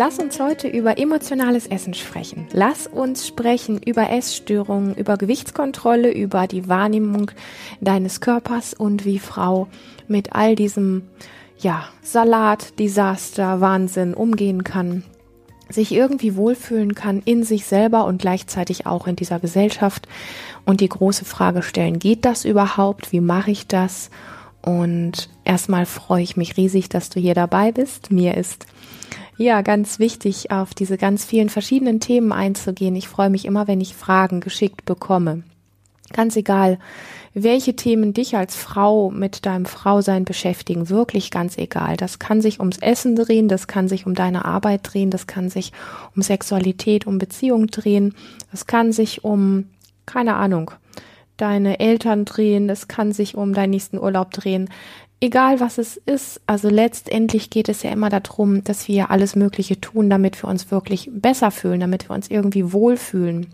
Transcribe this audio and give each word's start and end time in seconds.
Lass 0.00 0.18
uns 0.18 0.40
heute 0.40 0.66
über 0.66 0.96
emotionales 0.96 1.66
Essen 1.66 1.92
sprechen. 1.92 2.46
Lass 2.52 2.86
uns 2.86 3.26
sprechen 3.26 3.82
über 3.82 4.08
Essstörungen, 4.08 4.94
über 4.94 5.18
Gewichtskontrolle, 5.18 6.10
über 6.10 6.46
die 6.46 6.70
Wahrnehmung 6.70 7.30
deines 7.82 8.22
Körpers 8.22 8.72
und 8.72 9.04
wie 9.04 9.18
Frau 9.18 9.68
mit 10.08 10.32
all 10.32 10.54
diesem 10.54 11.02
ja, 11.58 11.84
Salat, 12.00 12.78
Desaster, 12.78 13.60
Wahnsinn 13.60 14.14
umgehen 14.14 14.64
kann, 14.64 15.02
sich 15.68 15.92
irgendwie 15.92 16.34
wohlfühlen 16.34 16.94
kann 16.94 17.20
in 17.26 17.42
sich 17.44 17.66
selber 17.66 18.06
und 18.06 18.22
gleichzeitig 18.22 18.86
auch 18.86 19.06
in 19.06 19.16
dieser 19.16 19.38
Gesellschaft 19.38 20.08
und 20.64 20.80
die 20.80 20.88
große 20.88 21.26
Frage 21.26 21.60
stellen, 21.60 21.98
geht 21.98 22.24
das 22.24 22.46
überhaupt? 22.46 23.12
Wie 23.12 23.20
mache 23.20 23.50
ich 23.50 23.66
das? 23.66 24.08
Und 24.62 25.28
erstmal 25.44 25.84
freue 25.84 26.22
ich 26.22 26.38
mich 26.38 26.56
riesig, 26.56 26.88
dass 26.88 27.10
du 27.10 27.20
hier 27.20 27.34
dabei 27.34 27.70
bist. 27.70 28.10
Mir 28.10 28.38
ist 28.38 28.64
ja 29.36 29.62
ganz 29.62 29.98
wichtig, 29.98 30.50
auf 30.50 30.74
diese 30.74 30.98
ganz 30.98 31.24
vielen 31.24 31.48
verschiedenen 31.48 32.00
Themen 32.00 32.32
einzugehen. 32.32 32.96
Ich 32.96 33.08
freue 33.08 33.30
mich 33.30 33.44
immer, 33.44 33.68
wenn 33.68 33.80
ich 33.80 33.94
Fragen 33.94 34.40
geschickt 34.40 34.84
bekomme. 34.84 35.42
Ganz 36.12 36.36
egal, 36.36 36.78
welche 37.34 37.76
Themen 37.76 38.12
dich 38.12 38.36
als 38.36 38.56
Frau 38.56 39.10
mit 39.10 39.46
deinem 39.46 39.64
Frausein 39.64 40.24
beschäftigen, 40.24 40.88
wirklich 40.88 41.30
ganz 41.30 41.56
egal. 41.56 41.96
Das 41.96 42.18
kann 42.18 42.40
sich 42.40 42.58
ums 42.58 42.78
Essen 42.78 43.14
drehen, 43.14 43.46
das 43.46 43.68
kann 43.68 43.88
sich 43.88 44.06
um 44.06 44.14
deine 44.14 44.44
Arbeit 44.44 44.80
drehen, 44.82 45.10
das 45.10 45.28
kann 45.28 45.48
sich 45.48 45.72
um 46.16 46.22
Sexualität, 46.22 47.06
um 47.06 47.18
Beziehung 47.18 47.68
drehen, 47.68 48.14
das 48.50 48.66
kann 48.66 48.92
sich 48.92 49.22
um, 49.22 49.66
keine 50.06 50.34
Ahnung, 50.34 50.72
deine 51.40 51.80
Eltern 51.80 52.24
drehen, 52.24 52.68
das 52.68 52.88
kann 52.88 53.12
sich 53.12 53.36
um 53.36 53.52
deinen 53.52 53.70
nächsten 53.70 53.98
Urlaub 53.98 54.30
drehen. 54.30 54.68
Egal 55.20 55.60
was 55.60 55.78
es 55.78 55.96
ist, 55.98 56.40
also 56.46 56.68
letztendlich 56.70 57.50
geht 57.50 57.68
es 57.68 57.82
ja 57.82 57.90
immer 57.90 58.08
darum, 58.08 58.64
dass 58.64 58.88
wir 58.88 59.10
alles 59.10 59.36
Mögliche 59.36 59.80
tun, 59.80 60.08
damit 60.08 60.42
wir 60.42 60.48
uns 60.48 60.70
wirklich 60.70 61.10
besser 61.12 61.50
fühlen, 61.50 61.80
damit 61.80 62.08
wir 62.08 62.14
uns 62.14 62.30
irgendwie 62.30 62.72
wohlfühlen. 62.72 63.46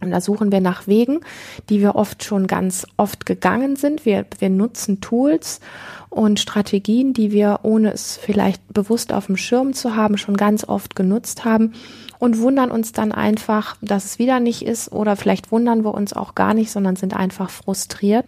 Und 0.00 0.12
da 0.12 0.20
suchen 0.20 0.50
wir 0.50 0.60
nach 0.60 0.86
Wegen, 0.86 1.20
die 1.68 1.80
wir 1.80 1.94
oft 1.94 2.24
schon 2.24 2.46
ganz 2.46 2.86
oft 2.96 3.26
gegangen 3.26 3.76
sind. 3.76 4.06
Wir, 4.06 4.24
wir 4.38 4.48
nutzen 4.48 5.00
Tools 5.00 5.60
und 6.08 6.40
Strategien, 6.40 7.12
die 7.12 7.32
wir, 7.32 7.60
ohne 7.64 7.92
es 7.92 8.16
vielleicht 8.16 8.62
bewusst 8.72 9.12
auf 9.12 9.26
dem 9.26 9.36
Schirm 9.36 9.74
zu 9.74 9.96
haben, 9.96 10.16
schon 10.16 10.36
ganz 10.36 10.64
oft 10.64 10.96
genutzt 10.96 11.44
haben 11.44 11.74
und 12.20 12.38
wundern 12.38 12.70
uns 12.70 12.92
dann 12.92 13.10
einfach, 13.10 13.76
dass 13.80 14.04
es 14.04 14.18
wieder 14.20 14.38
nicht 14.38 14.62
ist 14.62 14.92
oder 14.92 15.16
vielleicht 15.16 15.50
wundern 15.50 15.82
wir 15.84 15.94
uns 15.94 16.12
auch 16.12 16.36
gar 16.36 16.54
nicht, 16.54 16.70
sondern 16.70 16.94
sind 16.94 17.16
einfach 17.16 17.50
frustriert 17.50 18.26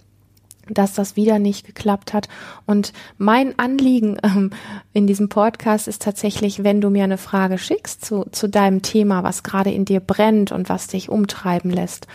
dass 0.69 0.95
das 0.95 1.17
wieder 1.17 1.41
nicht 1.41 1.67
geklappt 1.67 2.13
hat. 2.13 2.29
Und 2.67 2.93
mein 3.19 3.59
Anliegen 3.59 4.17
ähm, 4.23 4.51
in 4.93 5.07
diesem 5.09 5.29
Podcast 5.29 5.89
ist 5.89 6.03
tatsächlich, 6.03 6.63
wenn 6.63 6.81
du 6.81 6.89
mir 6.89 7.05
eine 7.05 7.19
Frage 7.19 7.59
schickst 7.59 8.05
zu, 8.05 8.27
zu 8.31 8.49
deinem 8.49 8.81
Thema, 8.81 9.25
was 9.25 9.43
gerade 9.43 9.73
in 9.73 9.85
dir 9.85 10.01
brennt 10.01 10.53
und 10.53 10.69
was 10.69 10.87
dich 10.87 11.09
umtreiben 11.09 11.71
lässt, 11.71 12.07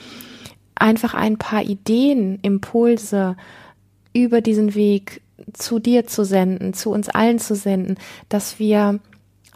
einfach 0.76 1.14
ein 1.14 1.38
paar 1.38 1.64
Ideen, 1.64 2.40
Impulse 2.42 3.36
über 4.14 4.42
diesen 4.42 4.76
Weg 4.76 5.22
zu 5.54 5.80
dir 5.80 6.08
zu 6.08 6.24
senden, 6.24 6.74
zu 6.74 6.90
uns 6.90 7.10
allen 7.10 7.40
zu 7.40 7.54
senden, 7.54 7.96
dass 8.30 8.60
wir 8.60 9.00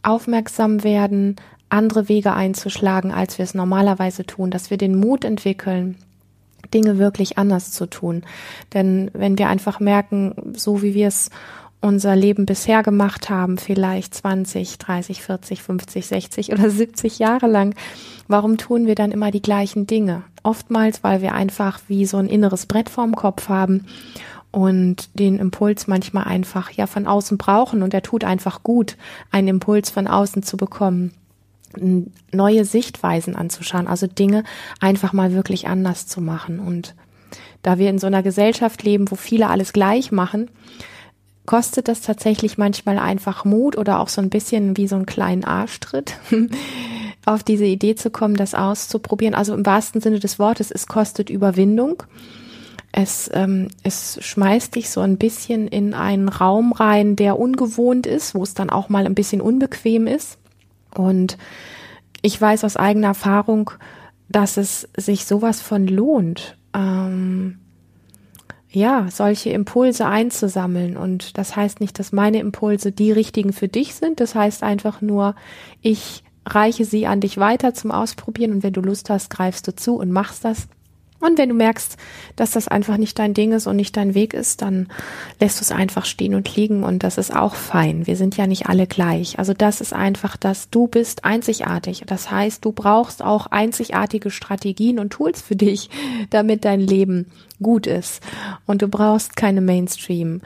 aufmerksam 0.03 0.83
werden, 0.83 1.37
andere 1.71 2.09
Wege 2.09 2.33
einzuschlagen, 2.33 3.11
als 3.11 3.37
wir 3.37 3.43
es 3.43 3.53
normalerweise 3.53 4.25
tun, 4.25 4.51
dass 4.51 4.69
wir 4.69 4.77
den 4.77 4.95
Mut 4.95 5.25
entwickeln, 5.25 5.95
Dinge 6.73 6.97
wirklich 6.97 7.37
anders 7.37 7.71
zu 7.71 7.85
tun. 7.85 8.23
Denn 8.73 9.11
wenn 9.13 9.37
wir 9.37 9.49
einfach 9.49 9.79
merken, 9.79 10.53
so 10.55 10.81
wie 10.81 10.93
wir 10.93 11.07
es 11.07 11.29
unser 11.81 12.15
Leben 12.15 12.45
bisher 12.45 12.83
gemacht 12.83 13.29
haben, 13.29 13.57
vielleicht 13.57 14.13
20, 14.13 14.77
30, 14.77 15.23
40, 15.23 15.63
50, 15.63 16.07
60 16.07 16.53
oder 16.53 16.69
70 16.69 17.19
Jahre 17.19 17.47
lang, 17.47 17.73
warum 18.27 18.57
tun 18.57 18.85
wir 18.85 18.95
dann 18.95 19.11
immer 19.11 19.31
die 19.31 19.41
gleichen 19.41 19.87
Dinge? 19.87 20.23
Oftmals, 20.43 21.03
weil 21.03 21.21
wir 21.21 21.33
einfach 21.33 21.79
wie 21.87 22.05
so 22.05 22.17
ein 22.17 22.27
inneres 22.27 22.67
Brett 22.67 22.89
vorm 22.89 23.15
Kopf 23.15 23.49
haben 23.49 23.85
und 24.51 25.09
den 25.19 25.39
Impuls 25.39 25.87
manchmal 25.87 26.25
einfach 26.25 26.69
ja 26.71 26.85
von 26.85 27.07
außen 27.07 27.37
brauchen 27.37 27.81
und 27.81 27.93
er 27.93 28.03
tut 28.03 28.23
einfach 28.23 28.61
gut, 28.61 28.95
einen 29.31 29.47
Impuls 29.47 29.89
von 29.89 30.07
außen 30.07 30.43
zu 30.43 30.57
bekommen 30.57 31.13
neue 32.31 32.65
Sichtweisen 32.65 33.35
anzuschauen, 33.35 33.87
also 33.87 34.07
Dinge 34.07 34.43
einfach 34.79 35.13
mal 35.13 35.33
wirklich 35.33 35.67
anders 35.67 36.07
zu 36.07 36.21
machen. 36.21 36.59
Und 36.59 36.95
da 37.61 37.77
wir 37.77 37.89
in 37.89 37.99
so 37.99 38.07
einer 38.07 38.23
Gesellschaft 38.23 38.83
leben, 38.83 39.09
wo 39.11 39.15
viele 39.15 39.49
alles 39.49 39.73
gleich 39.73 40.11
machen, 40.11 40.49
kostet 41.45 41.87
das 41.87 42.01
tatsächlich 42.01 42.57
manchmal 42.57 42.97
einfach 42.97 43.45
Mut 43.45 43.77
oder 43.77 43.99
auch 43.99 44.07
so 44.07 44.21
ein 44.21 44.29
bisschen 44.29 44.77
wie 44.77 44.87
so 44.87 44.95
einen 44.95 45.05
kleinen 45.05 45.43
Arschtritt, 45.43 46.17
auf 47.25 47.43
diese 47.43 47.65
Idee 47.65 47.95
zu 47.95 48.09
kommen, 48.09 48.35
das 48.35 48.55
auszuprobieren. 48.55 49.35
Also 49.35 49.53
im 49.53 49.65
wahrsten 49.65 50.01
Sinne 50.01 50.19
des 50.19 50.39
Wortes, 50.39 50.71
es 50.71 50.87
kostet 50.87 51.29
Überwindung. 51.29 52.03
Es, 52.93 53.29
ähm, 53.33 53.69
es 53.83 54.19
schmeißt 54.21 54.75
dich 54.75 54.89
so 54.89 54.99
ein 54.99 55.17
bisschen 55.17 55.67
in 55.67 55.93
einen 55.93 56.27
Raum 56.27 56.73
rein, 56.73 57.15
der 57.15 57.39
ungewohnt 57.39 58.05
ist, 58.05 58.35
wo 58.35 58.43
es 58.43 58.53
dann 58.53 58.69
auch 58.69 58.89
mal 58.89 59.05
ein 59.05 59.15
bisschen 59.15 59.39
unbequem 59.39 60.07
ist. 60.07 60.37
Und 60.95 61.37
ich 62.21 62.39
weiß 62.39 62.63
aus 62.63 62.77
eigener 62.77 63.07
Erfahrung, 63.07 63.71
dass 64.29 64.57
es 64.57 64.87
sich 64.95 65.25
sowas 65.25 65.61
von 65.61 65.87
lohnt, 65.87 66.57
ähm, 66.73 67.59
ja, 68.69 69.07
solche 69.11 69.49
Impulse 69.49 70.05
einzusammeln. 70.05 70.95
Und 70.95 71.37
das 71.37 71.55
heißt 71.55 71.81
nicht, 71.81 71.99
dass 71.99 72.13
meine 72.13 72.39
Impulse 72.39 72.91
die 72.91 73.11
richtigen 73.11 73.51
für 73.51 73.67
dich 73.67 73.95
sind. 73.95 74.21
Das 74.21 74.33
heißt 74.33 74.63
einfach 74.63 75.01
nur, 75.01 75.35
ich 75.81 76.23
reiche 76.45 76.85
sie 76.85 77.05
an 77.05 77.19
dich 77.19 77.37
weiter 77.37 77.73
zum 77.73 77.91
Ausprobieren 77.91 78.51
und 78.51 78.63
wenn 78.63 78.73
du 78.73 78.81
Lust 78.81 79.09
hast, 79.09 79.29
greifst 79.29 79.67
du 79.67 79.75
zu 79.75 79.95
und 79.95 80.11
machst 80.11 80.45
das. 80.45 80.67
Und 81.21 81.37
wenn 81.37 81.49
du 81.49 81.55
merkst, 81.55 81.97
dass 82.35 82.51
das 82.51 82.67
einfach 82.67 82.97
nicht 82.97 83.17
dein 83.19 83.33
Ding 83.33 83.53
ist 83.53 83.67
und 83.67 83.75
nicht 83.75 83.95
dein 83.95 84.15
Weg 84.15 84.33
ist, 84.33 84.61
dann 84.61 84.87
lässt 85.39 85.59
du 85.59 85.63
es 85.63 85.71
einfach 85.71 86.05
stehen 86.05 86.33
und 86.33 86.55
liegen 86.55 86.83
und 86.83 87.03
das 87.03 87.17
ist 87.17 87.33
auch 87.33 87.55
fein. 87.55 88.07
Wir 88.07 88.15
sind 88.15 88.37
ja 88.37 88.47
nicht 88.47 88.67
alle 88.67 88.87
gleich. 88.87 89.37
Also 89.37 89.53
das 89.53 89.81
ist 89.81 89.93
einfach, 89.93 90.35
dass 90.35 90.69
du 90.71 90.87
bist 90.87 91.23
einzigartig. 91.23 92.03
Das 92.07 92.31
heißt, 92.31 92.65
du 92.65 92.71
brauchst 92.71 93.23
auch 93.23 93.45
einzigartige 93.45 94.31
Strategien 94.31 94.99
und 94.99 95.11
Tools 95.11 95.41
für 95.41 95.55
dich, 95.55 95.89
damit 96.31 96.65
dein 96.65 96.79
Leben 96.79 97.27
gut 97.61 97.85
ist. 97.85 98.21
Und 98.65 98.81
du 98.81 98.87
brauchst 98.87 99.35
keine 99.35 99.61
Mainstream, 99.61 100.41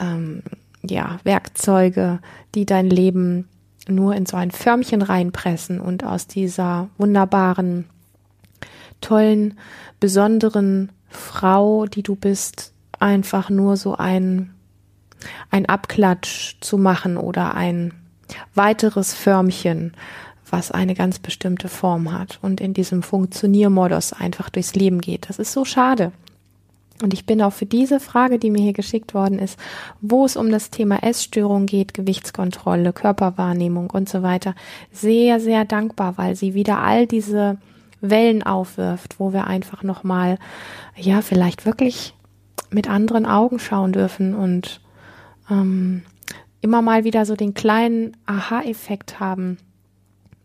ähm, 0.00 0.42
ja, 0.82 1.18
Werkzeuge, 1.22 2.18
die 2.54 2.66
dein 2.66 2.90
Leben 2.90 3.48
nur 3.88 4.14
in 4.16 4.26
so 4.26 4.36
ein 4.36 4.50
Förmchen 4.50 5.02
reinpressen 5.02 5.80
und 5.80 6.04
aus 6.04 6.26
dieser 6.26 6.88
wunderbaren 6.98 7.84
tollen, 9.06 9.54
besonderen 10.00 10.90
Frau, 11.08 11.86
die 11.86 12.02
du 12.02 12.16
bist, 12.16 12.72
einfach 12.98 13.50
nur 13.50 13.76
so 13.76 13.96
ein, 13.96 14.54
ein 15.50 15.66
Abklatsch 15.66 16.56
zu 16.60 16.76
machen 16.76 17.16
oder 17.16 17.54
ein 17.54 17.94
weiteres 18.54 19.14
Förmchen, 19.14 19.94
was 20.50 20.72
eine 20.72 20.94
ganz 20.94 21.18
bestimmte 21.18 21.68
Form 21.68 22.12
hat 22.12 22.38
und 22.42 22.60
in 22.60 22.74
diesem 22.74 23.02
Funktioniermodus 23.02 24.12
einfach 24.12 24.50
durchs 24.50 24.74
Leben 24.74 25.00
geht. 25.00 25.28
Das 25.28 25.38
ist 25.38 25.52
so 25.52 25.64
schade. 25.64 26.12
Und 27.02 27.12
ich 27.12 27.26
bin 27.26 27.42
auch 27.42 27.52
für 27.52 27.66
diese 27.66 28.00
Frage, 28.00 28.38
die 28.38 28.50
mir 28.50 28.62
hier 28.62 28.72
geschickt 28.72 29.12
worden 29.12 29.38
ist, 29.38 29.58
wo 30.00 30.24
es 30.24 30.36
um 30.36 30.50
das 30.50 30.70
Thema 30.70 31.02
Essstörung 31.02 31.66
geht, 31.66 31.94
Gewichtskontrolle, 31.94 32.92
Körperwahrnehmung 32.92 33.90
und 33.90 34.08
so 34.08 34.22
weiter, 34.22 34.54
sehr, 34.92 35.38
sehr 35.38 35.64
dankbar, 35.64 36.16
weil 36.16 36.34
sie 36.36 36.54
wieder 36.54 36.78
all 36.78 37.06
diese 37.06 37.58
Wellen 38.00 38.42
aufwirft, 38.42 39.18
wo 39.18 39.32
wir 39.32 39.46
einfach 39.46 39.82
nochmal, 39.82 40.38
ja, 40.96 41.22
vielleicht 41.22 41.66
wirklich 41.66 42.14
mit 42.70 42.88
anderen 42.88 43.26
Augen 43.26 43.58
schauen 43.58 43.92
dürfen 43.92 44.34
und 44.34 44.80
ähm, 45.50 46.02
immer 46.60 46.82
mal 46.82 47.04
wieder 47.04 47.24
so 47.24 47.36
den 47.36 47.54
kleinen 47.54 48.16
Aha-Effekt 48.26 49.20
haben. 49.20 49.58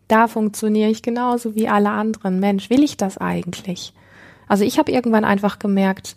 Da 0.08 0.28
funktioniere 0.28 0.90
ich 0.90 1.02
genauso 1.02 1.54
wie 1.54 1.68
alle 1.68 1.90
anderen. 1.90 2.38
Mensch, 2.38 2.70
will 2.70 2.82
ich 2.82 2.96
das 2.96 3.18
eigentlich? 3.18 3.92
Also 4.46 4.64
ich 4.64 4.78
habe 4.78 4.92
irgendwann 4.92 5.24
einfach 5.24 5.58
gemerkt, 5.58 6.16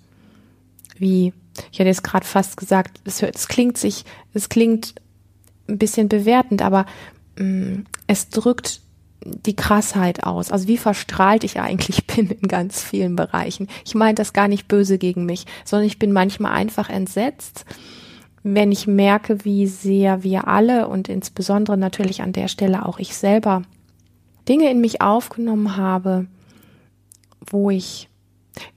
wie, 0.97 1.33
ich 1.71 1.79
hätte 1.79 1.89
jetzt 1.89 2.03
gerade 2.03 2.25
fast 2.25 2.57
gesagt, 2.57 2.99
es, 3.05 3.21
es 3.21 3.47
klingt 3.47 3.77
sich, 3.77 4.05
es 4.33 4.49
klingt 4.49 4.95
ein 5.67 5.77
bisschen 5.77 6.09
bewertend, 6.09 6.61
aber 6.61 6.85
mh, 7.37 7.45
mm, 7.45 7.85
es 8.07 8.29
drückt 8.29 8.81
die 9.25 9.55
Krassheit 9.55 10.23
aus. 10.23 10.51
Also 10.51 10.67
wie 10.67 10.77
verstrahlt 10.77 11.43
ich 11.43 11.59
eigentlich 11.59 12.07
bin 12.15 12.29
in 12.29 12.47
ganz 12.47 12.81
vielen 12.81 13.15
Bereichen. 13.15 13.67
Ich 13.85 13.95
meine 13.95 14.15
das 14.15 14.33
gar 14.33 14.47
nicht 14.47 14.67
böse 14.67 14.97
gegen 14.97 15.25
mich, 15.25 15.45
sondern 15.65 15.87
ich 15.87 15.99
bin 15.99 16.13
manchmal 16.13 16.53
einfach 16.53 16.89
entsetzt, 16.89 17.65
wenn 18.43 18.71
ich 18.71 18.85
merke, 18.85 19.43
wie 19.43 19.65
sehr 19.65 20.21
wir 20.23 20.47
alle 20.47 20.87
und 20.87 21.09
insbesondere 21.09 21.77
natürlich 21.77 22.21
an 22.21 22.31
der 22.31 22.47
Stelle 22.47 22.85
auch 22.85 22.99
ich 22.99 23.15
selber 23.15 23.63
Dinge 24.47 24.69
in 24.69 24.79
mich 24.79 25.01
aufgenommen 25.01 25.75
habe, 25.75 26.27
wo 27.49 27.71
ich 27.71 28.07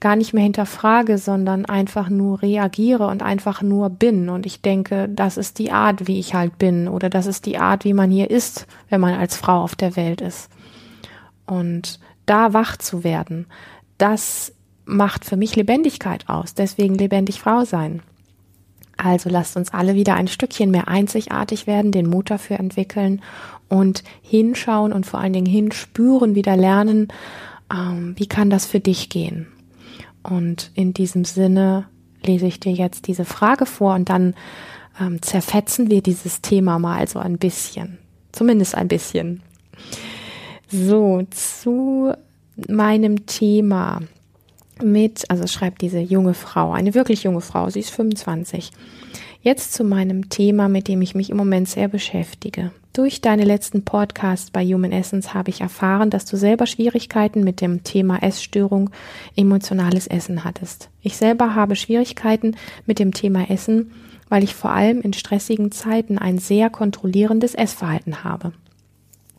gar 0.01 0.17
nicht 0.17 0.35
mehr 0.35 0.43
hinterfrage, 0.43 1.19
sondern 1.19 1.65
einfach 1.65 2.09
nur 2.09 2.43
reagiere 2.43 3.07
und 3.07 3.23
einfach 3.23 3.63
nur 3.63 3.91
bin. 3.91 4.29
Und 4.29 4.47
ich 4.47 4.61
denke, 4.61 5.09
das 5.09 5.37
ist 5.37 5.59
die 5.59 5.73
Art, 5.73 6.07
wie 6.07 6.19
ich 6.19 6.35
halt 6.35 6.59
bin 6.59 6.89
oder 6.89 7.11
das 7.11 7.27
ist 7.27 7.47
die 7.47 7.59
Art, 7.59 7.85
wie 7.85 7.95
man 7.95 8.11
hier 8.11 8.31
ist, 8.31 8.67
wenn 8.89 9.01
man 9.01 9.15
als 9.15 9.37
Frau 9.37 9.63
auf 9.63 9.75
der 9.75 9.97
Welt 9.97 10.21
ist. 10.21 10.49
Und 11.47 12.01
da 12.27 12.53
wach 12.53 12.77
zu 12.77 13.05
werden, 13.05 13.47
das 13.97 14.53
macht 14.85 15.25
für 15.25 15.37
mich 15.37 15.57
Lebendigkeit 15.57 16.29
aus. 16.29 16.55
Deswegen 16.55 16.95
lebendig 16.95 17.41
Frau 17.41 17.65
sein. 17.65 18.03
Also 18.97 19.31
lasst 19.31 19.57
uns 19.57 19.73
alle 19.73 19.95
wieder 19.95 20.15
ein 20.15 20.29
Stückchen 20.29 20.71
mehr 20.71 20.89
einzigartig 20.89 21.67
werden, 21.67 21.93
den 21.93 22.09
Mut 22.09 22.31
dafür 22.31 22.59
entwickeln 22.59 23.23
und 23.69 24.03
hinschauen 24.23 24.93
und 24.93 25.07
vor 25.07 25.21
allen 25.21 25.33
Dingen 25.33 25.47
hinspüren, 25.47 26.35
wieder 26.35 26.57
lernen, 26.57 27.09
ähm, 27.73 28.15
wie 28.17 28.27
kann 28.27 28.51
das 28.51 28.67
für 28.67 28.81
dich 28.81 29.09
gehen. 29.09 29.47
Und 30.29 30.71
in 30.75 30.93
diesem 30.93 31.25
Sinne 31.25 31.87
lese 32.23 32.47
ich 32.47 32.61
dir 32.61 32.73
jetzt 32.73 33.07
diese 33.07 33.25
Frage 33.25 33.67
vor 33.67 33.95
und 33.95 34.09
dann 34.09 34.35
ähm, 35.01 35.23
zerfetzen 35.23 35.91
wir 35.91 36.03
dieses 36.03 36.41
Thema 36.41 36.79
mal 36.79 37.07
so 37.09 37.19
ein 37.19 37.39
bisschen. 37.39 37.99
Zumindest 38.33 38.75
ein 38.75 38.89
bisschen. 38.89 39.43
So, 40.71 41.23
zu 41.31 42.13
meinem 42.69 43.27
Thema 43.27 44.01
mit, 44.83 45.31
also 45.31 45.47
schreibt 45.47 45.81
diese 45.83 45.99
junge 45.99 46.35
Frau, 46.35 46.73
eine 46.73 46.95
wirklich 46.95 47.23
junge 47.23 47.41
Frau, 47.41 47.71
sie 47.71 47.81
ist 47.81 47.91
25. 47.91 48.71
Jetzt 49.41 49.73
zu 49.73 49.85
meinem 49.85 50.29
Thema, 50.31 50.69
mit 50.69 50.89
dem 50.89 51.01
ich 51.01 51.15
mich 51.15 51.31
im 51.31 51.37
Moment 51.37 51.69
sehr 51.69 51.89
beschäftige. 51.89 52.73
Durch 52.93 53.21
deine 53.21 53.45
letzten 53.45 53.85
Podcasts 53.85 54.51
bei 54.51 54.65
Human 54.65 54.91
Essence 54.91 55.33
habe 55.33 55.51
ich 55.51 55.61
erfahren, 55.61 56.11
dass 56.11 56.25
du 56.25 56.37
selber 56.37 56.67
Schwierigkeiten 56.67 57.45
mit 57.45 57.61
dem 57.61 57.85
Thema 57.85 58.21
Essstörung, 58.21 58.91
emotionales 59.37 60.09
Essen 60.09 60.43
hattest. 60.43 60.91
Ich 61.03 61.17
selber 61.17 61.55
habe 61.55 61.77
Schwierigkeiten 61.77 62.57
mit 62.87 62.99
dem 62.99 63.15
Thema 63.15 63.49
Essen, 63.49 63.93
weil 64.29 64.43
ich 64.43 64.57
vor 64.57 64.71
allem 64.71 65.01
in 65.01 65.13
stressigen 65.13 65.71
Zeiten 65.71 66.19
ein 66.19 66.39
sehr 66.39 66.71
kontrollierendes 66.71 67.55
Essverhalten 67.55 68.25
habe. 68.25 68.53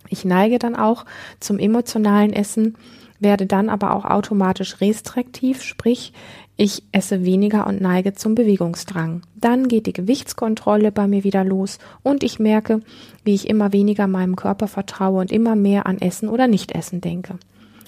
Ich 0.07 0.23
neige 0.23 0.57
dann 0.59 0.77
auch 0.77 1.05
zum 1.41 1.59
emotionalen 1.59 2.31
Essen, 2.31 2.77
werde 3.19 3.45
dann 3.45 3.67
aber 3.67 3.93
auch 3.93 4.05
automatisch 4.05 4.79
restriktiv, 4.79 5.61
sprich 5.61 6.13
ich 6.59 6.83
esse 6.91 7.23
weniger 7.23 7.65
und 7.67 7.79
neige 7.79 8.13
zum 8.13 8.35
Bewegungsdrang. 8.35 9.21
Dann 9.35 9.69
geht 9.69 9.85
die 9.85 9.93
Gewichtskontrolle 9.93 10.91
bei 10.91 11.07
mir 11.07 11.23
wieder 11.23 11.45
los 11.45 11.79
und 12.03 12.21
ich 12.21 12.37
merke, 12.37 12.81
wie 13.23 13.33
ich 13.33 13.49
immer 13.49 13.71
weniger 13.71 14.07
meinem 14.07 14.35
Körper 14.35 14.67
vertraue 14.67 15.21
und 15.21 15.31
immer 15.31 15.55
mehr 15.55 15.85
an 15.85 15.99
Essen 15.99 16.27
oder 16.27 16.47
Nichtessen 16.47 16.99
denke. 16.99 17.39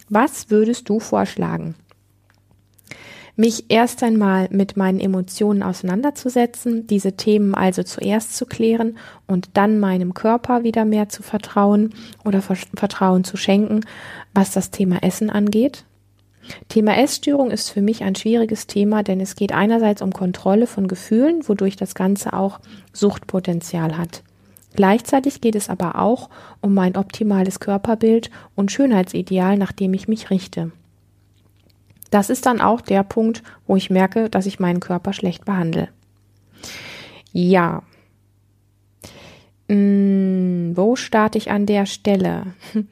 Was 0.08 0.50
würdest 0.50 0.88
du 0.88 1.00
vorschlagen? 1.00 1.76
mich 3.36 3.66
erst 3.70 4.04
einmal 4.04 4.48
mit 4.52 4.78
meinen 4.78 5.00
Emotionen 5.00 5.64
auseinanderzusetzen, 5.64 6.86
diese 6.86 7.14
Themen 7.14 7.56
also 7.56 7.82
zuerst 7.82 8.36
zu 8.36 8.46
klären 8.46 8.98
und 9.26 9.50
dann 9.54 9.80
meinem 9.80 10.14
Körper 10.14 10.64
wieder 10.64 10.86
mehr 10.86 11.10
zu 11.10 11.24
vertrauen 11.24 11.94
oder 12.24 12.42
Vertrauen 12.42 13.24
zu 13.24 13.38
schenken, 13.38 13.82
was 14.34 14.52
das 14.52 14.70
Thema 14.70 15.02
Essen 15.02 15.30
angeht. 15.30 15.86
Thema 16.70 16.98
Essstörung 16.98 17.52
ist 17.52 17.70
für 17.70 17.82
mich 17.82 18.04
ein 18.04 18.16
schwieriges 18.16 18.68
Thema, 18.68 19.04
denn 19.04 19.20
es 19.20 19.36
geht 19.36 19.52
einerseits 19.52 20.02
um 20.02 20.12
Kontrolle 20.12 20.68
von 20.68 20.88
Gefühlen, 20.88 21.48
wodurch 21.48 21.76
das 21.76 21.96
Ganze 21.96 22.34
auch 22.34 22.60
Suchtpotenzial 22.94 23.98
hat. 23.98 24.24
Gleichzeitig 24.74 25.42
geht 25.42 25.56
es 25.56 25.70
aber 25.70 26.00
auch 26.00 26.30
um 26.62 26.74
mein 26.74 26.96
optimales 26.96 27.60
Körperbild 27.60 28.32
und 28.56 28.72
Schönheitsideal, 28.72 29.58
nach 29.58 29.72
dem 29.72 29.94
ich 29.94 30.08
mich 30.08 30.30
richte. 30.30 30.72
Das 32.10 32.30
ist 32.30 32.46
dann 32.46 32.62
auch 32.62 32.82
der 32.82 33.04
Punkt, 33.04 33.44
wo 33.68 33.76
ich 33.76 33.90
merke, 33.90 34.30
dass 34.30 34.46
ich 34.46 34.60
meinen 34.60 34.80
Körper 34.80 35.14
schlecht 35.14 35.46
behandle. 35.46 35.90
Ja. 37.32 37.84
Hm, 39.70 40.74
wo 40.76 40.96
starte 40.96 41.38
ich 41.38 41.52
an 41.52 41.66
der 41.66 41.86
Stelle? 41.86 42.54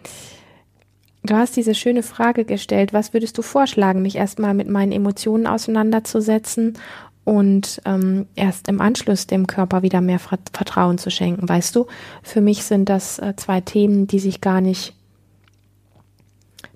Du 1.23 1.35
hast 1.35 1.55
diese 1.55 1.75
schöne 1.75 2.03
Frage 2.03 2.45
gestellt, 2.45 2.93
was 2.93 3.13
würdest 3.13 3.37
du 3.37 3.41
vorschlagen, 3.41 4.01
mich 4.01 4.15
erstmal 4.15 4.53
mit 4.53 4.69
meinen 4.69 4.91
Emotionen 4.91 5.47
auseinanderzusetzen 5.47 6.77
und 7.25 7.81
ähm, 7.85 8.25
erst 8.35 8.67
im 8.69 8.81
Anschluss 8.81 9.27
dem 9.27 9.45
Körper 9.45 9.83
wieder 9.83 10.01
mehr 10.01 10.19
Vertrauen 10.19 10.97
zu 10.97 11.11
schenken. 11.11 11.47
Weißt 11.47 11.75
du, 11.75 11.87
für 12.23 12.41
mich 12.41 12.63
sind 12.63 12.89
das 12.89 13.19
äh, 13.19 13.35
zwei 13.35 13.61
Themen, 13.61 14.07
die 14.07 14.19
sich 14.19 14.41
gar 14.41 14.61
nicht 14.61 14.95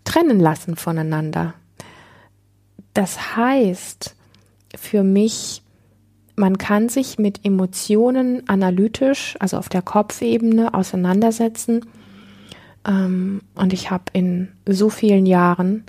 trennen 0.03 0.39
lassen 0.39 0.75
voneinander. 0.75 1.53
Das 2.93 3.35
heißt 3.35 4.15
für 4.75 5.03
mich, 5.03 5.63
man 6.35 6.57
kann 6.57 6.89
sich 6.89 7.17
mit 7.17 7.45
Emotionen 7.45 8.47
analytisch, 8.47 9.35
also 9.39 9.57
auf 9.57 9.69
der 9.69 9.81
Kopfebene 9.81 10.73
auseinandersetzen. 10.73 11.85
Ähm, 12.85 13.41
und 13.55 13.73
ich 13.73 13.91
habe 13.91 14.05
in 14.13 14.49
so 14.67 14.89
vielen 14.89 15.25
Jahren 15.25 15.83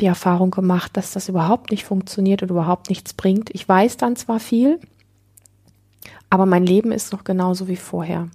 die 0.00 0.06
Erfahrung 0.06 0.50
gemacht, 0.50 0.96
dass 0.96 1.12
das 1.12 1.28
überhaupt 1.28 1.70
nicht 1.70 1.84
funktioniert 1.84 2.42
und 2.42 2.50
überhaupt 2.50 2.88
nichts 2.88 3.12
bringt. 3.12 3.50
Ich 3.54 3.68
weiß 3.68 3.96
dann 3.96 4.16
zwar 4.16 4.40
viel, 4.40 4.80
aber 6.30 6.46
mein 6.46 6.66
Leben 6.66 6.90
ist 6.90 7.12
noch 7.12 7.24
genauso 7.24 7.68
wie 7.68 7.76
vorher. 7.76 8.28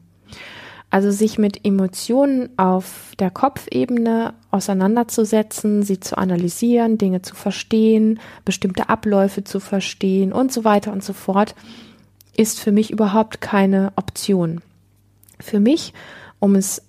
Also 0.92 1.12
sich 1.12 1.38
mit 1.38 1.66
Emotionen 1.66 2.50
auf 2.58 3.12
der 3.20 3.30
Kopfebene 3.30 4.34
auseinanderzusetzen, 4.50 5.84
sie 5.84 6.00
zu 6.00 6.18
analysieren, 6.18 6.98
Dinge 6.98 7.22
zu 7.22 7.36
verstehen, 7.36 8.20
bestimmte 8.44 8.90
Abläufe 8.90 9.44
zu 9.44 9.60
verstehen 9.60 10.34
und 10.34 10.52
so 10.52 10.64
weiter 10.64 10.92
und 10.92 11.04
so 11.04 11.14
fort, 11.14 11.54
ist 12.36 12.60
für 12.60 12.72
mich 12.72 12.90
überhaupt 12.90 13.40
keine 13.42 13.92
Option. 13.98 14.62
Für 15.40 15.60
mich, 15.60 15.94
um 16.40 16.56
es 16.56 16.82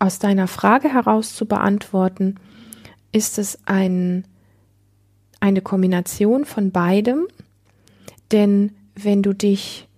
aus 0.00 0.18
deiner 0.18 0.48
Frage 0.48 0.92
heraus 0.92 1.34
zu 1.36 1.46
beantworten, 1.46 2.36
ist 3.12 3.38
es 3.38 3.58
ein, 3.66 4.24
eine 5.38 5.60
Kombination 5.60 6.44
von 6.44 6.72
beidem, 6.72 7.28
denn 8.32 8.72
wenn 8.94 9.22
du 9.22 9.32
dich 9.32 9.88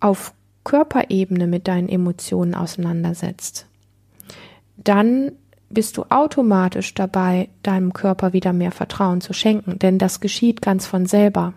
auf 0.00 0.32
Körperebene 0.64 1.46
mit 1.46 1.68
deinen 1.68 1.88
Emotionen 1.88 2.54
auseinandersetzt, 2.54 3.66
dann 4.76 5.32
bist 5.70 5.96
du 5.96 6.04
automatisch 6.08 6.94
dabei, 6.94 7.48
deinem 7.62 7.92
Körper 7.92 8.32
wieder 8.32 8.52
mehr 8.52 8.72
Vertrauen 8.72 9.20
zu 9.20 9.32
schenken, 9.32 9.78
denn 9.78 9.98
das 9.98 10.20
geschieht 10.20 10.62
ganz 10.62 10.86
von 10.86 11.06
selber. 11.06 11.52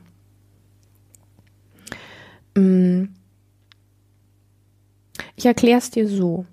Mm. 2.56 3.06
Ich 5.36 5.46
erkläre 5.46 5.80
es 5.80 5.92
dir 5.92 6.08
so. 6.08 6.46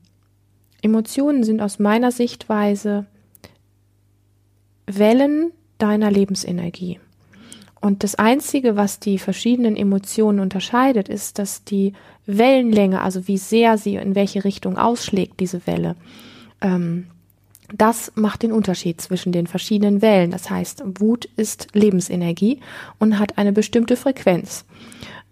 Emotionen 0.83 1.45
sind 1.45 1.61
aus 1.61 1.79
meiner 1.79 2.13
Sichtweise 2.13 3.07
Wellen 4.87 5.53
deiner 5.79 6.11
Lebensenergie. 6.11 6.99
Und 7.81 8.03
das 8.03 8.17
Einzige, 8.17 8.77
was 8.77 8.99
die 8.99 9.19
verschiedenen 9.19 9.77
Emotionen 9.77 10.41
unterscheidet, 10.41 11.09
ist, 11.09 11.39
dass 11.39 11.63
die 11.65 11.93
Wellenlänge, 12.27 13.01
also 13.01 13.29
wie 13.29 13.39
sehr 13.39 13.79
sie 13.79 13.97
in 13.97 14.15
welche 14.15 14.45
Richtung 14.45 14.79
ausschlägt, 14.79 15.39
diese 15.39 15.67
Welle, 15.67 15.95
ähm, 16.61 17.07
das 17.73 18.13
macht 18.15 18.43
den 18.43 18.53
Unterschied 18.53 19.01
zwischen 19.01 19.31
den 19.31 19.47
verschiedenen 19.47 20.01
Wellen. 20.01 20.31
Das 20.31 20.49
heißt, 20.49 20.83
Wut 21.01 21.27
ist 21.37 21.69
Lebensenergie 21.75 22.61
und 22.99 23.19
hat 23.19 23.37
eine 23.37 23.53
bestimmte 23.53 23.97
Frequenz. 23.97 24.65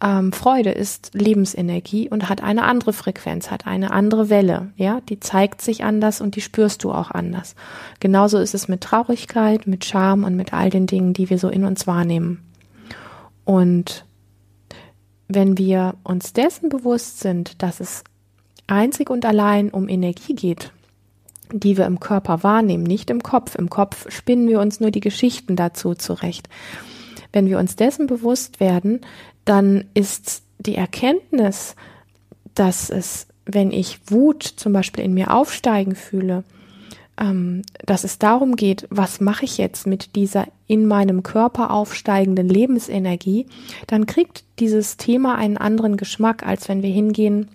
Ähm, 0.02 0.32
Freude 0.32 0.70
ist 0.70 1.10
Lebensenergie 1.14 2.08
und 2.10 2.28
hat 2.28 2.42
eine 2.42 2.64
andere 2.64 2.92
Frequenz, 2.92 3.50
hat 3.50 3.66
eine 3.66 3.92
andere 3.92 4.28
Welle. 4.28 4.72
Ja, 4.76 5.00
die 5.08 5.20
zeigt 5.20 5.62
sich 5.62 5.84
anders 5.84 6.20
und 6.20 6.36
die 6.36 6.42
spürst 6.42 6.84
du 6.84 6.92
auch 6.92 7.10
anders. 7.10 7.54
Genauso 7.98 8.38
ist 8.38 8.54
es 8.54 8.68
mit 8.68 8.82
Traurigkeit, 8.82 9.66
mit 9.66 9.84
Scham 9.84 10.24
und 10.24 10.36
mit 10.36 10.52
all 10.52 10.68
den 10.68 10.86
Dingen, 10.86 11.14
die 11.14 11.30
wir 11.30 11.38
so 11.38 11.48
in 11.48 11.64
uns 11.64 11.86
wahrnehmen. 11.86 12.42
Und 13.44 14.04
wenn 15.28 15.56
wir 15.56 15.94
uns 16.02 16.32
dessen 16.34 16.68
bewusst 16.68 17.20
sind, 17.20 17.62
dass 17.62 17.80
es 17.80 18.04
einzig 18.66 19.08
und 19.08 19.24
allein 19.24 19.70
um 19.70 19.88
Energie 19.88 20.34
geht, 20.34 20.72
die 21.52 21.76
wir 21.76 21.86
im 21.86 22.00
Körper 22.00 22.42
wahrnehmen, 22.42 22.82
nicht 22.82 23.08
im 23.08 23.22
Kopf. 23.22 23.54
Im 23.54 23.70
Kopf 23.70 24.10
spinnen 24.10 24.48
wir 24.48 24.60
uns 24.60 24.80
nur 24.80 24.90
die 24.90 25.00
Geschichten 25.00 25.56
dazu 25.56 25.94
zurecht. 25.94 26.48
Wenn 27.32 27.46
wir 27.48 27.58
uns 27.58 27.76
dessen 27.76 28.06
bewusst 28.06 28.60
werden, 28.60 29.00
dann 29.46 29.84
ist 29.94 30.42
die 30.58 30.74
Erkenntnis, 30.74 31.74
dass 32.54 32.90
es, 32.90 33.26
wenn 33.46 33.70
ich 33.70 34.00
Wut 34.08 34.42
zum 34.42 34.74
Beispiel 34.74 35.04
in 35.04 35.14
mir 35.14 35.32
aufsteigen 35.32 35.94
fühle, 35.94 36.44
ähm, 37.18 37.62
dass 37.86 38.04
es 38.04 38.18
darum 38.18 38.56
geht, 38.56 38.86
was 38.90 39.20
mache 39.20 39.46
ich 39.46 39.56
jetzt 39.56 39.86
mit 39.86 40.16
dieser 40.16 40.46
in 40.66 40.86
meinem 40.86 41.22
Körper 41.22 41.70
aufsteigenden 41.70 42.48
Lebensenergie, 42.48 43.46
dann 43.86 44.06
kriegt 44.06 44.44
dieses 44.58 44.96
Thema 44.96 45.36
einen 45.36 45.56
anderen 45.56 45.96
Geschmack, 45.96 46.46
als 46.46 46.68
wenn 46.68 46.82
wir 46.82 46.90
hingehen 46.90 47.48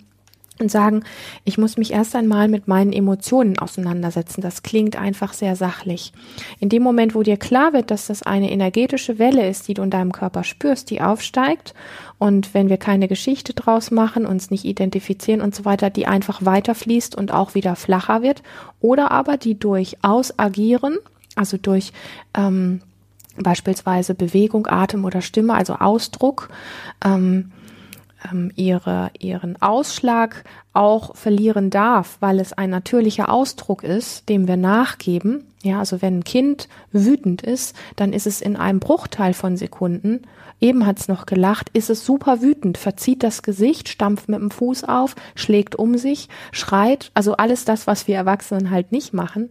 und 0.61 0.69
sagen, 0.69 1.03
ich 1.43 1.57
muss 1.57 1.77
mich 1.77 1.91
erst 1.91 2.15
einmal 2.15 2.47
mit 2.47 2.67
meinen 2.67 2.93
Emotionen 2.93 3.59
auseinandersetzen. 3.59 4.41
Das 4.41 4.63
klingt 4.63 4.95
einfach 4.95 5.33
sehr 5.33 5.55
sachlich. 5.55 6.13
In 6.59 6.69
dem 6.69 6.83
Moment, 6.83 7.15
wo 7.15 7.23
dir 7.23 7.37
klar 7.37 7.73
wird, 7.73 7.91
dass 7.91 8.07
das 8.07 8.23
eine 8.23 8.51
energetische 8.51 9.19
Welle 9.19 9.47
ist, 9.49 9.67
die 9.67 9.73
du 9.73 9.81
in 9.81 9.89
deinem 9.89 10.11
Körper 10.11 10.43
spürst, 10.43 10.89
die 10.89 11.01
aufsteigt 11.01 11.73
und 12.21 12.53
wenn 12.53 12.69
wir 12.69 12.77
keine 12.77 13.07
Geschichte 13.07 13.53
draus 13.53 13.89
machen, 13.89 14.27
uns 14.27 14.51
nicht 14.51 14.63
identifizieren 14.63 15.41
und 15.41 15.55
so 15.55 15.65
weiter, 15.65 15.89
die 15.89 16.05
einfach 16.05 16.45
weiterfließt 16.45 17.15
und 17.15 17.33
auch 17.33 17.55
wieder 17.55 17.75
flacher 17.75 18.21
wird 18.21 18.43
oder 18.79 19.09
aber 19.09 19.37
die 19.37 19.57
durchaus 19.57 20.37
agieren, 20.37 20.97
also 21.35 21.57
durch 21.57 21.93
ähm, 22.37 22.81
beispielsweise 23.37 24.13
Bewegung, 24.13 24.67
Atem 24.67 25.05
oder 25.05 25.21
Stimme, 25.21 25.55
also 25.55 25.75
Ausdruck, 25.75 26.49
ähm, 27.03 27.51
ähm, 28.29 28.51
ihre, 28.55 29.11
ihren 29.19 29.61
Ausschlag 29.61 30.43
auch 30.73 31.15
verlieren 31.15 31.69
darf, 31.69 32.17
weil 32.19 32.39
es 32.39 32.53
ein 32.53 32.69
natürlicher 32.69 33.29
Ausdruck 33.29 33.83
ist, 33.83 34.29
dem 34.29 34.47
wir 34.47 34.57
nachgeben. 34.57 35.45
Ja, 35.63 35.79
also 35.79 36.01
wenn 36.01 36.19
ein 36.19 36.23
Kind 36.23 36.67
wütend 36.91 37.41
ist, 37.41 37.75
dann 37.95 38.13
ist 38.13 38.27
es 38.27 38.41
in 38.41 38.55
einem 38.55 38.79
Bruchteil 38.79 39.33
von 39.33 39.57
Sekunden, 39.57 40.21
eben 40.59 40.85
hat 40.85 40.99
es 40.99 41.07
noch 41.07 41.25
gelacht, 41.25 41.69
ist 41.73 41.89
es 41.89 42.05
super 42.05 42.41
wütend, 42.41 42.77
verzieht 42.77 43.23
das 43.23 43.43
Gesicht, 43.43 43.89
stampft 43.89 44.29
mit 44.29 44.39
dem 44.39 44.51
Fuß 44.51 44.85
auf, 44.85 45.15
schlägt 45.35 45.75
um 45.75 45.97
sich, 45.97 46.29
schreit, 46.51 47.11
also 47.13 47.33
alles 47.33 47.65
das, 47.65 47.85
was 47.85 48.07
wir 48.07 48.15
Erwachsenen 48.15 48.71
halt 48.71 48.91
nicht 48.91 49.13
machen. 49.13 49.49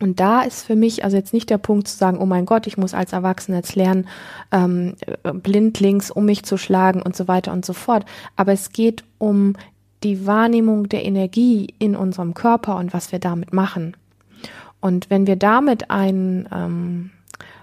Und 0.00 0.20
da 0.20 0.42
ist 0.42 0.64
für 0.64 0.76
mich 0.76 1.04
also 1.04 1.16
jetzt 1.16 1.32
nicht 1.32 1.48
der 1.48 1.58
Punkt 1.58 1.88
zu 1.88 1.96
sagen, 1.96 2.18
oh 2.18 2.26
mein 2.26 2.44
Gott, 2.44 2.66
ich 2.66 2.76
muss 2.76 2.92
als 2.92 3.12
Erwachsener 3.12 3.58
jetzt 3.58 3.76
lernen, 3.76 4.08
ähm, 4.52 4.94
blindlings 5.22 6.10
um 6.10 6.26
mich 6.26 6.44
zu 6.44 6.58
schlagen 6.58 7.00
und 7.00 7.16
so 7.16 7.28
weiter 7.28 7.52
und 7.52 7.64
so 7.64 7.72
fort. 7.72 8.04
Aber 8.36 8.52
es 8.52 8.70
geht 8.72 9.04
um 9.18 9.54
die 10.02 10.26
Wahrnehmung 10.26 10.88
der 10.88 11.04
Energie 11.04 11.74
in 11.78 11.96
unserem 11.96 12.34
Körper 12.34 12.76
und 12.76 12.92
was 12.92 13.10
wir 13.10 13.18
damit 13.18 13.52
machen. 13.54 13.96
Und 14.80 15.08
wenn 15.08 15.26
wir 15.26 15.36
damit 15.36 15.90
einen, 15.90 16.46
ähm, 16.54 17.10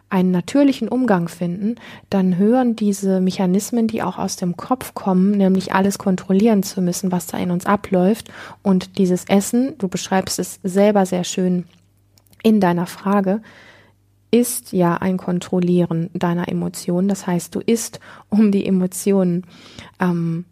einen 0.09 0.31
natürlichen 0.31 0.89
Umgang 0.89 1.27
finden, 1.27 1.75
dann 2.09 2.37
hören 2.37 2.75
diese 2.75 3.21
Mechanismen, 3.21 3.87
die 3.87 4.01
auch 4.01 4.17
aus 4.17 4.35
dem 4.35 4.57
Kopf 4.57 4.95
kommen, 4.95 5.31
nämlich 5.31 5.73
alles 5.73 5.99
kontrollieren 5.99 6.63
zu 6.63 6.81
müssen, 6.81 7.11
was 7.11 7.27
da 7.27 7.37
in 7.37 7.51
uns 7.51 7.67
abläuft. 7.67 8.31
Und 8.63 8.97
dieses 8.97 9.25
Essen, 9.25 9.77
du 9.77 9.87
beschreibst 9.87 10.39
es 10.39 10.59
selber 10.63 11.05
sehr 11.05 11.23
schön, 11.23 11.65
in 12.43 12.59
deiner 12.59 12.85
Frage 12.85 13.41
ist 14.29 14.73
ja 14.73 14.95
ein 14.97 15.17
Kontrollieren 15.17 16.09
deiner 16.13 16.47
Emotionen. 16.47 17.07
Das 17.07 17.27
heißt, 17.27 17.53
du 17.53 17.59
isst, 17.59 17.99
um 18.29 18.51
die 18.51 18.65
Emotionen 18.65 19.45
ähm, 19.99 20.45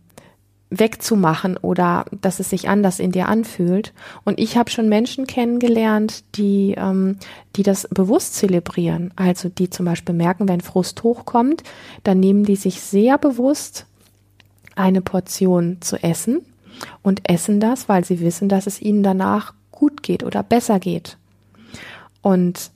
wegzumachen 0.69 1.57
oder 1.57 2.05
dass 2.21 2.39
es 2.39 2.50
sich 2.50 2.69
anders 2.69 3.00
in 3.00 3.12
dir 3.12 3.27
anfühlt. 3.27 3.93
Und 4.24 4.39
ich 4.39 4.55
habe 4.55 4.69
schon 4.69 4.88
Menschen 4.88 5.27
kennengelernt, 5.27 6.24
die, 6.36 6.75
ähm, 6.77 7.17
die 7.55 7.63
das 7.63 7.88
bewusst 7.89 8.36
zelebrieren. 8.36 9.12
Also 9.15 9.50
die 9.50 9.69
zum 9.69 9.86
Beispiel 9.86 10.15
merken, 10.15 10.48
wenn 10.48 10.62
Frust 10.62 11.03
hochkommt, 11.03 11.63
dann 12.03 12.19
nehmen 12.19 12.45
die 12.45 12.55
sich 12.55 12.81
sehr 12.81 13.17
bewusst 13.17 13.86
eine 14.75 15.01
Portion 15.01 15.77
zu 15.81 16.01
essen 16.01 16.41
und 17.01 17.29
essen 17.29 17.60
das, 17.60 17.89
weil 17.89 18.05
sie 18.05 18.21
wissen, 18.21 18.48
dass 18.48 18.67
es 18.67 18.81
ihnen 18.81 19.03
danach 19.03 19.53
gut 19.71 20.03
geht 20.03 20.24
oder 20.24 20.43
besser 20.43 20.79
geht. 20.79 21.17
Und 22.21 22.71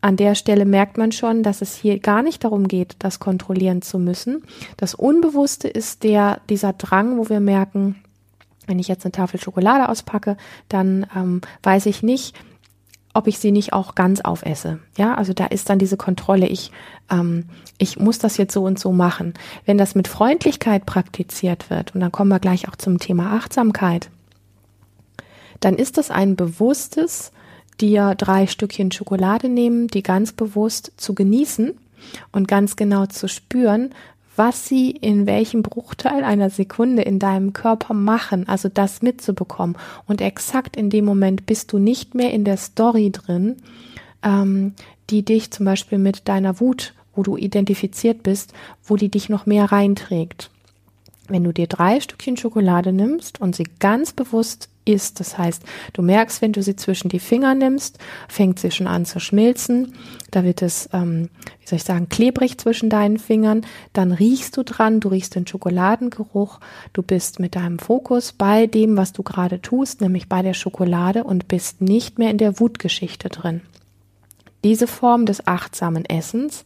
an 0.00 0.16
der 0.16 0.34
Stelle 0.34 0.66
merkt 0.66 0.98
man 0.98 1.12
schon, 1.12 1.42
dass 1.42 1.62
es 1.62 1.76
hier 1.76 1.98
gar 1.98 2.22
nicht 2.22 2.44
darum 2.44 2.68
geht, 2.68 2.96
das 2.98 3.20
kontrollieren 3.20 3.80
zu 3.80 3.98
müssen. 3.98 4.42
Das 4.76 4.94
Unbewusste 4.94 5.66
ist 5.66 6.02
der, 6.02 6.40
dieser 6.50 6.74
Drang, 6.74 7.16
wo 7.16 7.30
wir 7.30 7.40
merken, 7.40 7.96
wenn 8.66 8.78
ich 8.78 8.88
jetzt 8.88 9.04
eine 9.04 9.12
Tafel 9.12 9.40
Schokolade 9.40 9.88
auspacke, 9.88 10.36
dann 10.68 11.06
ähm, 11.16 11.40
weiß 11.62 11.86
ich 11.86 12.02
nicht, 12.02 12.36
ob 13.14 13.28
ich 13.28 13.38
sie 13.38 13.52
nicht 13.52 13.72
auch 13.72 13.94
ganz 13.94 14.20
aufesse. 14.20 14.80
Ja, 14.98 15.14
also 15.14 15.32
da 15.32 15.46
ist 15.46 15.70
dann 15.70 15.78
diese 15.78 15.96
Kontrolle. 15.96 16.48
Ich, 16.48 16.72
ähm, 17.10 17.46
ich 17.78 17.98
muss 17.98 18.18
das 18.18 18.36
jetzt 18.36 18.52
so 18.52 18.64
und 18.64 18.78
so 18.78 18.92
machen. 18.92 19.34
Wenn 19.64 19.78
das 19.78 19.94
mit 19.94 20.08
Freundlichkeit 20.08 20.84
praktiziert 20.84 21.70
wird, 21.70 21.94
und 21.94 22.00
dann 22.00 22.12
kommen 22.12 22.30
wir 22.30 22.40
gleich 22.40 22.68
auch 22.68 22.76
zum 22.76 22.98
Thema 22.98 23.36
Achtsamkeit, 23.36 24.10
dann 25.60 25.76
ist 25.76 25.96
das 25.96 26.10
ein 26.10 26.36
bewusstes 26.36 27.32
dir 27.80 28.14
drei 28.14 28.46
Stückchen 28.46 28.92
Schokolade 28.92 29.48
nehmen, 29.48 29.88
die 29.88 30.02
ganz 30.02 30.32
bewusst 30.32 30.92
zu 30.96 31.14
genießen 31.14 31.72
und 32.32 32.48
ganz 32.48 32.76
genau 32.76 33.06
zu 33.06 33.28
spüren, 33.28 33.90
was 34.36 34.66
sie 34.66 34.90
in 34.90 35.26
welchem 35.26 35.62
Bruchteil 35.62 36.24
einer 36.24 36.50
Sekunde 36.50 37.02
in 37.02 37.18
deinem 37.18 37.52
Körper 37.52 37.94
machen, 37.94 38.48
also 38.48 38.68
das 38.68 39.00
mitzubekommen. 39.02 39.76
Und 40.06 40.20
exakt 40.20 40.76
in 40.76 40.90
dem 40.90 41.04
Moment 41.04 41.46
bist 41.46 41.72
du 41.72 41.78
nicht 41.78 42.14
mehr 42.14 42.32
in 42.32 42.44
der 42.44 42.56
Story 42.56 43.10
drin, 43.10 43.56
ähm, 44.22 44.74
die 45.10 45.24
dich 45.24 45.50
zum 45.50 45.66
Beispiel 45.66 45.98
mit 45.98 46.28
deiner 46.28 46.58
Wut, 46.60 46.94
wo 47.14 47.22
du 47.22 47.36
identifiziert 47.36 48.22
bist, 48.22 48.52
wo 48.82 48.96
die 48.96 49.08
dich 49.08 49.28
noch 49.28 49.46
mehr 49.46 49.70
reinträgt. 49.70 50.50
Wenn 51.28 51.44
du 51.44 51.52
dir 51.52 51.66
drei 51.66 52.00
Stückchen 52.00 52.36
Schokolade 52.36 52.92
nimmst 52.92 53.40
und 53.40 53.56
sie 53.56 53.66
ganz 53.78 54.12
bewusst 54.12 54.68
isst. 54.84 55.20
Das 55.20 55.38
heißt, 55.38 55.62
du 55.92 56.02
merkst, 56.02 56.42
wenn 56.42 56.52
du 56.52 56.62
sie 56.62 56.76
zwischen 56.76 57.08
die 57.08 57.18
Finger 57.18 57.54
nimmst, 57.54 57.98
fängt 58.28 58.58
sie 58.58 58.70
schon 58.70 58.86
an 58.86 59.06
zu 59.06 59.20
schmilzen. 59.20 59.94
Da 60.30 60.44
wird 60.44 60.62
es, 60.62 60.88
ähm, 60.92 61.30
wie 61.60 61.66
soll 61.66 61.76
ich 61.76 61.84
sagen, 61.84 62.08
klebrig 62.08 62.58
zwischen 62.58 62.90
deinen 62.90 63.18
Fingern. 63.18 63.62
Dann 63.92 64.12
riechst 64.12 64.56
du 64.56 64.62
dran, 64.62 65.00
du 65.00 65.08
riechst 65.08 65.34
den 65.34 65.46
Schokoladengeruch. 65.46 66.60
Du 66.92 67.02
bist 67.02 67.40
mit 67.40 67.56
deinem 67.56 67.78
Fokus 67.78 68.32
bei 68.32 68.66
dem, 68.66 68.96
was 68.96 69.12
du 69.12 69.22
gerade 69.22 69.60
tust, 69.62 70.00
nämlich 70.00 70.28
bei 70.28 70.42
der 70.42 70.54
Schokolade 70.54 71.24
und 71.24 71.48
bist 71.48 71.80
nicht 71.80 72.18
mehr 72.18 72.30
in 72.30 72.38
der 72.38 72.60
Wutgeschichte 72.60 73.28
drin. 73.28 73.62
Diese 74.64 74.86
Form 74.86 75.26
des 75.26 75.46
achtsamen 75.46 76.04
Essens 76.06 76.64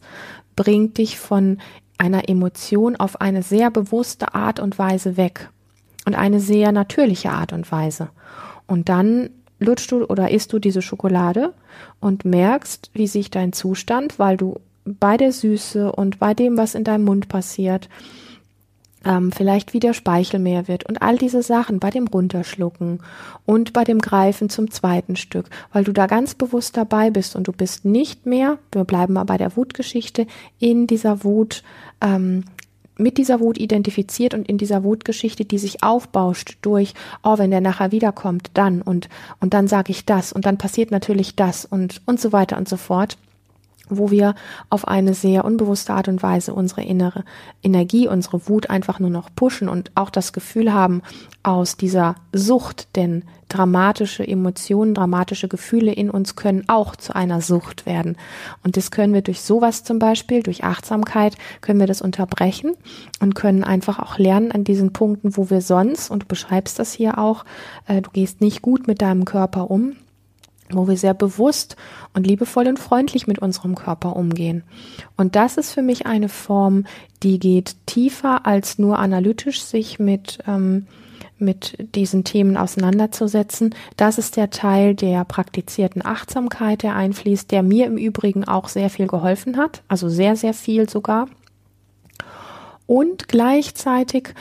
bringt 0.55 0.97
dich 0.97 1.19
von 1.19 1.59
einer 1.99 2.27
Emotion 2.27 2.95
auf 2.95 3.21
eine 3.21 3.43
sehr 3.43 3.69
bewusste 3.69 4.33
Art 4.33 4.59
und 4.59 4.79
Weise 4.79 5.17
weg 5.17 5.49
und 6.05 6.15
eine 6.15 6.39
sehr 6.39 6.71
natürliche 6.71 7.31
Art 7.31 7.53
und 7.53 7.71
Weise. 7.71 8.09
Und 8.65 8.89
dann 8.89 9.29
lutschst 9.59 9.91
du 9.91 10.05
oder 10.05 10.31
isst 10.31 10.53
du 10.53 10.59
diese 10.59 10.81
Schokolade 10.81 11.53
und 11.99 12.25
merkst, 12.25 12.89
wie 12.93 13.07
sich 13.07 13.29
dein 13.29 13.53
Zustand, 13.53 14.17
weil 14.17 14.37
du 14.37 14.59
bei 14.85 15.17
der 15.17 15.31
Süße 15.31 15.91
und 15.91 16.19
bei 16.19 16.33
dem, 16.33 16.57
was 16.57 16.73
in 16.73 16.83
deinem 16.83 17.05
Mund 17.05 17.27
passiert, 17.27 17.89
ähm, 19.05 19.31
vielleicht 19.31 19.73
wie 19.73 19.79
der 19.79 19.93
Speichel 19.93 20.39
mehr 20.39 20.67
wird 20.67 20.87
und 20.87 21.01
all 21.01 21.17
diese 21.17 21.41
Sachen 21.41 21.79
bei 21.79 21.89
dem 21.89 22.07
Runterschlucken 22.07 23.01
und 23.45 23.73
bei 23.73 23.83
dem 23.83 23.99
Greifen 23.99 24.49
zum 24.49 24.71
zweiten 24.71 25.15
Stück, 25.15 25.49
weil 25.71 25.83
du 25.83 25.93
da 25.93 26.07
ganz 26.07 26.35
bewusst 26.35 26.77
dabei 26.77 27.09
bist 27.09 27.35
und 27.35 27.47
du 27.47 27.51
bist 27.51 27.85
nicht 27.85 28.25
mehr, 28.25 28.57
wir 28.71 28.83
bleiben 28.83 29.13
mal 29.13 29.23
bei 29.23 29.37
der 29.37 29.55
Wutgeschichte, 29.55 30.27
in 30.59 30.87
dieser 30.87 31.23
Wut 31.23 31.63
ähm, 32.01 32.43
mit 32.97 33.17
dieser 33.17 33.39
Wut 33.39 33.57
identifiziert 33.57 34.33
und 34.33 34.49
in 34.49 34.57
dieser 34.57 34.83
Wutgeschichte, 34.83 35.45
die 35.45 35.57
sich 35.57 35.83
aufbauscht 35.83 36.57
durch, 36.61 36.93
oh, 37.23 37.37
wenn 37.37 37.49
der 37.49 37.61
nachher 37.61 37.93
wiederkommt, 37.93 38.51
dann 38.55 38.81
und 38.81 39.07
und 39.39 39.53
dann 39.53 39.69
sage 39.69 39.91
ich 39.91 40.05
das 40.05 40.33
und 40.33 40.45
dann 40.45 40.57
passiert 40.57 40.91
natürlich 40.91 41.37
das 41.37 41.63
und 41.63 42.01
und 42.05 42.19
so 42.19 42.33
weiter 42.33 42.57
und 42.57 42.67
so 42.67 42.75
fort 42.75 43.17
wo 43.89 44.11
wir 44.11 44.35
auf 44.69 44.87
eine 44.87 45.13
sehr 45.13 45.45
unbewusste 45.45 45.93
Art 45.93 46.07
und 46.07 46.23
Weise 46.23 46.53
unsere 46.53 46.83
innere 46.83 47.23
Energie, 47.63 48.07
unsere 48.07 48.47
Wut 48.47 48.69
einfach 48.69 48.99
nur 48.99 49.09
noch 49.09 49.29
pushen 49.35 49.69
und 49.69 49.91
auch 49.95 50.09
das 50.09 50.33
Gefühl 50.33 50.73
haben, 50.73 51.01
aus 51.43 51.77
dieser 51.77 52.15
Sucht, 52.33 52.95
denn 52.95 53.23
dramatische 53.47 54.25
Emotionen, 54.27 54.93
dramatische 54.93 55.47
Gefühle 55.47 55.91
in 55.91 56.09
uns 56.09 56.35
können 56.35 56.65
auch 56.67 56.95
zu 56.95 57.15
einer 57.15 57.41
Sucht 57.41 57.85
werden. 57.85 58.17
Und 58.63 58.77
das 58.77 58.91
können 58.91 59.13
wir 59.13 59.21
durch 59.21 59.41
sowas 59.41 59.83
zum 59.83 59.99
Beispiel, 59.99 60.43
durch 60.43 60.63
Achtsamkeit, 60.63 61.35
können 61.61 61.79
wir 61.79 61.87
das 61.87 62.01
unterbrechen 62.01 62.73
und 63.19 63.35
können 63.35 63.63
einfach 63.63 63.99
auch 63.99 64.17
lernen 64.17 64.51
an 64.51 64.63
diesen 64.63 64.93
Punkten, 64.93 65.35
wo 65.35 65.49
wir 65.49 65.61
sonst, 65.61 66.11
und 66.11 66.23
du 66.23 66.27
beschreibst 66.27 66.77
das 66.77 66.93
hier 66.93 67.17
auch, 67.17 67.43
äh, 67.87 68.01
du 68.01 68.11
gehst 68.11 68.41
nicht 68.41 68.61
gut 68.61 68.87
mit 68.87 69.01
deinem 69.01 69.25
Körper 69.25 69.71
um, 69.71 69.95
wo 70.71 70.87
wir 70.87 70.97
sehr 70.97 71.13
bewusst 71.13 71.75
und 72.13 72.25
liebevoll 72.25 72.67
und 72.67 72.79
freundlich 72.79 73.27
mit 73.27 73.39
unserem 73.39 73.75
Körper 73.75 74.15
umgehen. 74.15 74.63
Und 75.17 75.35
das 75.35 75.57
ist 75.57 75.71
für 75.71 75.81
mich 75.81 76.05
eine 76.05 76.29
Form, 76.29 76.85
die 77.23 77.39
geht 77.39 77.75
tiefer 77.85 78.45
als 78.45 78.79
nur 78.79 78.99
analytisch 78.99 79.61
sich 79.61 79.99
mit, 79.99 80.39
ähm, 80.47 80.87
mit 81.37 81.77
diesen 81.95 82.23
Themen 82.23 82.57
auseinanderzusetzen. 82.57 83.73
Das 83.97 84.17
ist 84.17 84.37
der 84.37 84.49
Teil 84.49 84.95
der 84.95 85.25
praktizierten 85.25 86.05
Achtsamkeit, 86.05 86.83
der 86.83 86.95
einfließt, 86.95 87.51
der 87.51 87.63
mir 87.63 87.87
im 87.87 87.97
Übrigen 87.97 88.43
auch 88.43 88.67
sehr 88.67 88.89
viel 88.89 89.07
geholfen 89.07 89.57
hat, 89.57 89.83
also 89.87 90.09
sehr, 90.09 90.35
sehr 90.35 90.53
viel 90.53 90.89
sogar. 90.89 91.27
Und 92.85 93.27
gleichzeitig 93.27 94.33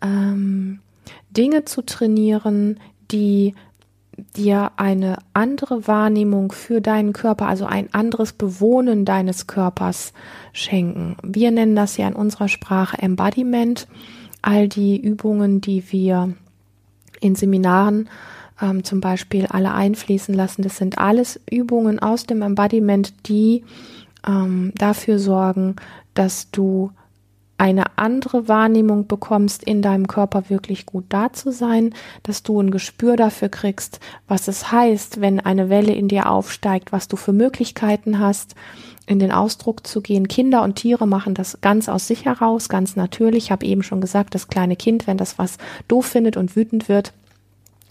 ähm, 0.00 0.80
Dinge 1.30 1.64
zu 1.64 1.82
trainieren, 1.82 2.80
die 3.10 3.54
dir 4.36 4.72
eine 4.76 5.18
andere 5.32 5.86
Wahrnehmung 5.86 6.52
für 6.52 6.80
deinen 6.80 7.12
Körper, 7.12 7.48
also 7.48 7.66
ein 7.66 7.92
anderes 7.92 8.32
Bewohnen 8.32 9.04
deines 9.04 9.46
Körpers 9.46 10.12
schenken. 10.52 11.16
Wir 11.22 11.50
nennen 11.50 11.76
das 11.76 11.96
ja 11.96 12.08
in 12.08 12.14
unserer 12.14 12.48
Sprache 12.48 12.98
Embodiment. 12.98 13.88
All 14.42 14.68
die 14.68 15.00
Übungen, 15.00 15.60
die 15.60 15.92
wir 15.92 16.34
in 17.20 17.34
Seminaren 17.34 18.08
ähm, 18.60 18.84
zum 18.84 19.00
Beispiel 19.00 19.46
alle 19.46 19.72
einfließen 19.74 20.34
lassen. 20.34 20.62
Das 20.62 20.76
sind 20.76 20.98
alles 20.98 21.40
Übungen 21.50 21.98
aus 21.98 22.24
dem 22.24 22.42
Embodiment, 22.42 23.12
die 23.28 23.64
ähm, 24.26 24.72
dafür 24.76 25.18
sorgen, 25.18 25.76
dass 26.14 26.50
du 26.50 26.90
eine 27.58 27.96
andere 27.96 28.48
Wahrnehmung 28.48 29.06
bekommst, 29.06 29.62
in 29.62 29.82
deinem 29.82 30.06
Körper 30.06 30.50
wirklich 30.50 30.86
gut 30.86 31.04
da 31.08 31.32
zu 31.32 31.50
sein, 31.50 31.94
dass 32.22 32.42
du 32.42 32.60
ein 32.60 32.70
Gespür 32.70 33.16
dafür 33.16 33.48
kriegst, 33.48 34.00
was 34.28 34.48
es 34.48 34.70
heißt, 34.72 35.20
wenn 35.20 35.40
eine 35.40 35.70
Welle 35.70 35.94
in 35.94 36.08
dir 36.08 36.30
aufsteigt, 36.30 36.92
was 36.92 37.08
du 37.08 37.16
für 37.16 37.32
Möglichkeiten 37.32 38.18
hast, 38.18 38.54
in 39.06 39.18
den 39.18 39.32
Ausdruck 39.32 39.86
zu 39.86 40.02
gehen. 40.02 40.28
Kinder 40.28 40.62
und 40.62 40.74
Tiere 40.74 41.06
machen 41.06 41.34
das 41.34 41.60
ganz 41.60 41.88
aus 41.88 42.06
sich 42.06 42.24
heraus, 42.24 42.68
ganz 42.68 42.96
natürlich. 42.96 43.44
Ich 43.44 43.50
habe 43.52 43.64
eben 43.64 43.82
schon 43.82 44.00
gesagt, 44.00 44.34
das 44.34 44.48
kleine 44.48 44.76
Kind, 44.76 45.06
wenn 45.06 45.16
das 45.16 45.38
was 45.38 45.58
doof 45.88 46.06
findet 46.06 46.36
und 46.36 46.56
wütend 46.56 46.88
wird, 46.88 47.12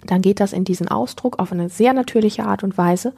dann 0.05 0.21
geht 0.21 0.39
das 0.39 0.53
in 0.53 0.63
diesen 0.63 0.87
Ausdruck 0.87 1.39
auf 1.39 1.51
eine 1.51 1.69
sehr 1.69 1.93
natürliche 1.93 2.45
Art 2.45 2.63
und 2.63 2.77
Weise. 2.77 3.13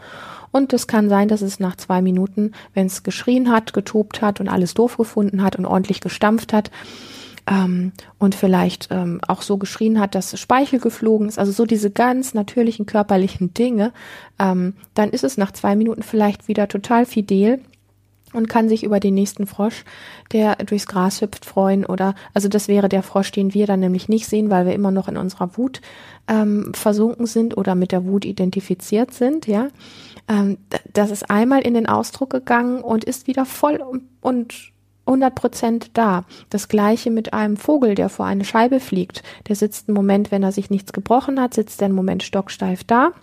Und 0.52 0.74
es 0.74 0.88
kann 0.88 1.10
sein, 1.10 1.28
dass 1.28 1.42
es 1.42 1.60
nach 1.60 1.76
zwei 1.76 2.02
Minuten, 2.02 2.54
wenn 2.74 2.88
es 2.88 3.04
geschrien 3.04 3.52
hat, 3.52 3.74
getobt 3.74 4.22
hat 4.22 4.40
und 4.40 4.48
alles 4.48 4.74
doof 4.74 4.98
gefunden 4.98 5.44
hat 5.44 5.58
und 5.58 5.66
ordentlich 5.66 6.02
gestampft 6.02 6.54
hat, 6.54 6.72
ähm, 7.50 7.94
und 8.20 8.36
vielleicht 8.36 8.90
ähm, 8.92 9.22
auch 9.28 9.42
so 9.42 9.58
geschrien 9.58 10.00
hat, 10.00 10.16
dass 10.16 10.38
Speichel 10.38 10.80
geflogen 10.80 11.30
ist, 11.30 11.40
also 11.40 11.52
so 11.52 11.66
diese 11.66 11.90
ganz 11.90 12.34
natürlichen 12.34 12.86
körperlichen 12.86 13.54
Dinge, 13.54 13.94
ähm, 14.38 14.74
dann 14.94 15.10
ist 15.10 15.24
es 15.24 15.38
nach 15.38 15.52
zwei 15.52 15.76
Minuten 15.76 16.04
vielleicht 16.04 16.48
wieder 16.48 16.68
total 16.68 17.06
fidel 17.06 17.62
und 18.34 18.50
kann 18.50 18.70
sich 18.70 18.84
über 18.84 19.00
den 19.00 19.14
nächsten 19.14 19.48
Frosch, 19.48 19.86
der 20.32 20.56
durchs 20.58 20.88
Gras 20.88 21.22
hüpft, 21.22 21.46
freuen 21.46 21.86
oder 21.86 22.16
also 22.34 22.48
das 22.48 22.68
wäre 22.68 22.90
der 22.90 23.04
Frosch, 23.04 23.32
den 23.32 23.54
wir 23.54 23.68
dann 23.68 23.80
nämlich 23.80 24.10
nicht 24.10 24.28
sehen, 24.28 24.50
weil 24.50 24.66
wir 24.66 24.74
immer 24.74 24.92
noch 24.92 25.08
in 25.08 25.18
unserer 25.18 25.58
Wut 25.58 25.82
ähm, 26.28 26.72
versunken 26.74 27.26
sind 27.26 27.58
oder 27.58 27.76
mit 27.76 27.92
der 27.92 28.06
Wut 28.06 28.26
identifiziert 28.26 29.14
sind, 29.14 29.48
ja. 29.48 29.70
Ähm, 30.28 30.58
das 30.92 31.12
ist 31.12 31.30
einmal 31.30 31.62
in 31.62 31.74
den 31.74 31.88
Ausdruck 31.88 32.30
gegangen 32.30 32.82
und 32.82 33.06
ist 33.06 33.28
wieder 33.28 33.46
voll 33.46 33.82
und 34.22 34.74
100 35.06 35.34
Prozent 35.36 35.92
da. 35.94 36.26
Das 36.50 36.68
gleiche 36.68 37.10
mit 37.12 37.34
einem 37.34 37.56
Vogel, 37.56 37.96
der 37.96 38.10
vor 38.10 38.26
eine 38.26 38.44
Scheibe 38.44 38.82
fliegt. 38.82 39.24
Der 39.48 39.56
sitzt 39.56 39.88
einen 39.88 39.96
Moment, 39.96 40.32
wenn 40.32 40.44
er 40.44 40.52
sich 40.52 40.70
nichts 40.70 40.92
gebrochen 40.92 41.40
hat, 41.40 41.54
sitzt 41.54 41.82
er 41.82 41.86
einen 41.86 41.96
Moment 41.96 42.24
stocksteif 42.24 42.84
da 42.84 43.14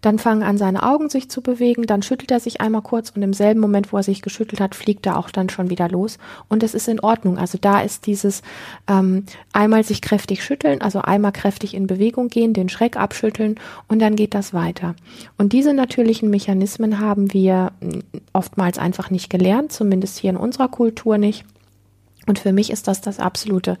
dann 0.00 0.18
fangen 0.18 0.42
an, 0.42 0.58
seine 0.58 0.82
Augen 0.82 1.08
sich 1.08 1.30
zu 1.30 1.42
bewegen, 1.42 1.86
dann 1.86 2.02
schüttelt 2.02 2.30
er 2.30 2.40
sich 2.40 2.60
einmal 2.60 2.82
kurz 2.82 3.10
und 3.10 3.22
im 3.22 3.32
selben 3.32 3.60
Moment, 3.60 3.92
wo 3.92 3.96
er 3.96 4.02
sich 4.02 4.22
geschüttelt 4.22 4.60
hat, 4.60 4.74
fliegt 4.74 5.06
er 5.06 5.18
auch 5.18 5.30
dann 5.30 5.48
schon 5.48 5.70
wieder 5.70 5.88
los. 5.88 6.18
Und 6.48 6.62
es 6.62 6.74
ist 6.74 6.88
in 6.88 7.00
Ordnung. 7.00 7.38
Also 7.38 7.58
da 7.60 7.80
ist 7.80 8.06
dieses 8.06 8.42
ähm, 8.88 9.24
einmal 9.52 9.84
sich 9.84 10.00
kräftig 10.02 10.44
schütteln, 10.44 10.80
also 10.80 11.00
einmal 11.00 11.32
kräftig 11.32 11.74
in 11.74 11.86
Bewegung 11.86 12.28
gehen, 12.28 12.52
den 12.52 12.68
Schreck 12.68 12.96
abschütteln 12.96 13.56
und 13.88 14.00
dann 14.00 14.16
geht 14.16 14.34
das 14.34 14.54
weiter. 14.54 14.94
Und 15.36 15.52
diese 15.52 15.74
natürlichen 15.74 16.30
Mechanismen 16.30 17.00
haben 17.00 17.32
wir 17.32 17.72
hm, 17.80 18.02
oftmals 18.32 18.78
einfach 18.78 19.10
nicht 19.10 19.30
gelernt, 19.30 19.72
zumindest 19.72 20.18
hier 20.18 20.30
in 20.30 20.36
unserer 20.36 20.68
Kultur 20.68 21.18
nicht. 21.18 21.44
Und 22.26 22.38
für 22.38 22.52
mich 22.52 22.70
ist 22.70 22.88
das 22.88 23.00
das 23.00 23.20
absolute 23.20 23.78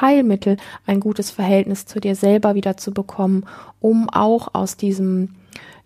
Heilmittel, 0.00 0.56
ein 0.84 0.98
gutes 0.98 1.30
Verhältnis 1.30 1.86
zu 1.86 2.00
dir 2.00 2.16
selber 2.16 2.56
wieder 2.56 2.76
zu 2.76 2.92
bekommen, 2.92 3.46
um 3.78 4.10
auch 4.10 4.48
aus 4.52 4.76
diesem 4.76 5.36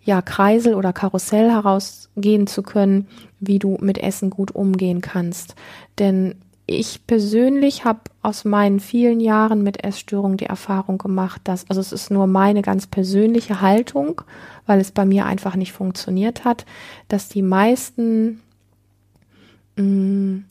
ja, 0.03 0.21
Kreisel 0.21 0.75
oder 0.75 0.93
Karussell 0.93 1.51
herausgehen 1.51 2.47
zu 2.47 2.63
können, 2.63 3.07
wie 3.39 3.59
du 3.59 3.77
mit 3.81 3.97
Essen 3.97 4.29
gut 4.29 4.51
umgehen 4.51 5.01
kannst. 5.01 5.55
Denn 5.99 6.35
ich 6.71 7.05
persönlich 7.07 7.83
habe 7.83 7.99
aus 8.21 8.45
meinen 8.45 8.79
vielen 8.79 9.19
Jahren 9.19 9.63
mit 9.63 9.83
Essstörungen 9.83 10.37
die 10.37 10.45
Erfahrung 10.45 10.99
gemacht, 10.99 11.41
dass, 11.45 11.67
also 11.69 11.81
es 11.81 11.91
ist 11.91 12.11
nur 12.11 12.27
meine 12.27 12.61
ganz 12.61 12.85
persönliche 12.85 13.61
Haltung, 13.61 14.21
weil 14.67 14.79
es 14.79 14.91
bei 14.91 15.03
mir 15.03 15.25
einfach 15.25 15.55
nicht 15.55 15.71
funktioniert 15.71 16.45
hat, 16.45 16.65
dass 17.07 17.27
die 17.27 17.41
meisten 17.41 18.41
mh, 19.77 19.83
mm, 19.83 20.45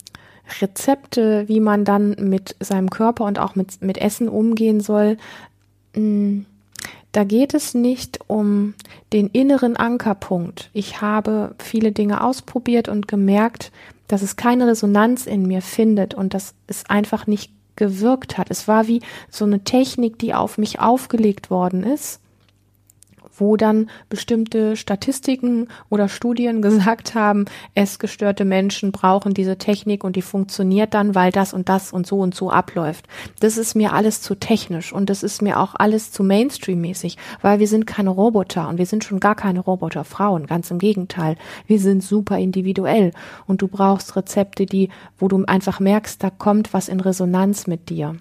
Rezepte, 0.61 1.47
wie 1.47 1.59
man 1.59 1.85
dann 1.85 2.15
mit 2.19 2.55
seinem 2.59 2.89
Körper 2.89 3.23
und 3.25 3.39
auch 3.39 3.55
mit, 3.55 3.81
mit 3.81 3.97
Essen 3.97 4.27
umgehen 4.27 4.81
soll, 4.81 5.17
mh, 5.95 6.01
mm, 6.01 6.45
da 7.11 7.23
geht 7.23 7.53
es 7.53 7.73
nicht 7.73 8.19
um 8.27 8.75
den 9.13 9.27
inneren 9.27 9.75
Ankerpunkt. 9.75 10.69
Ich 10.73 11.01
habe 11.01 11.55
viele 11.57 11.91
Dinge 11.91 12.23
ausprobiert 12.23 12.87
und 12.87 13.07
gemerkt, 13.07 13.71
dass 14.07 14.21
es 14.21 14.35
keine 14.35 14.67
Resonanz 14.67 15.25
in 15.25 15.47
mir 15.47 15.61
findet 15.61 16.13
und 16.13 16.33
dass 16.33 16.53
es 16.67 16.85
einfach 16.87 17.27
nicht 17.27 17.51
gewirkt 17.75 18.37
hat. 18.37 18.51
Es 18.51 18.67
war 18.67 18.87
wie 18.87 19.01
so 19.29 19.45
eine 19.45 19.63
Technik, 19.63 20.19
die 20.19 20.33
auf 20.33 20.57
mich 20.57 20.79
aufgelegt 20.79 21.49
worden 21.49 21.83
ist 21.83 22.19
wo 23.39 23.57
dann 23.57 23.89
bestimmte 24.09 24.75
Statistiken 24.75 25.67
oder 25.89 26.09
Studien 26.09 26.61
gesagt 26.61 27.15
haben, 27.15 27.45
essgestörte 27.75 28.45
Menschen 28.45 28.91
brauchen 28.91 29.33
diese 29.33 29.57
Technik 29.57 30.03
und 30.03 30.15
die 30.15 30.21
funktioniert 30.21 30.93
dann, 30.93 31.15
weil 31.15 31.31
das 31.31 31.53
und 31.53 31.69
das 31.69 31.91
und 31.91 32.07
so 32.07 32.19
und 32.19 32.35
so 32.35 32.51
abläuft. 32.51 33.07
Das 33.39 33.57
ist 33.57 33.75
mir 33.75 33.93
alles 33.93 34.21
zu 34.21 34.35
technisch 34.35 34.93
und 34.93 35.09
das 35.09 35.23
ist 35.23 35.41
mir 35.41 35.59
auch 35.59 35.75
alles 35.75 36.11
zu 36.11 36.23
Mainstream-mäßig, 36.23 37.17
weil 37.41 37.59
wir 37.59 37.67
sind 37.67 37.85
keine 37.85 38.09
Roboter 38.09 38.67
und 38.69 38.77
wir 38.77 38.85
sind 38.85 39.03
schon 39.03 39.19
gar 39.19 39.35
keine 39.35 39.59
Roboterfrauen, 39.59 40.47
ganz 40.47 40.71
im 40.71 40.79
Gegenteil. 40.79 41.35
Wir 41.67 41.79
sind 41.79 42.03
super 42.03 42.37
individuell 42.37 43.11
und 43.47 43.61
du 43.61 43.67
brauchst 43.67 44.15
Rezepte, 44.15 44.65
die, 44.65 44.89
wo 45.17 45.27
du 45.27 45.43
einfach 45.45 45.79
merkst, 45.79 46.23
da 46.23 46.29
kommt 46.29 46.73
was 46.73 46.89
in 46.89 46.99
Resonanz 46.99 47.67
mit 47.67 47.89
dir. 47.89 48.15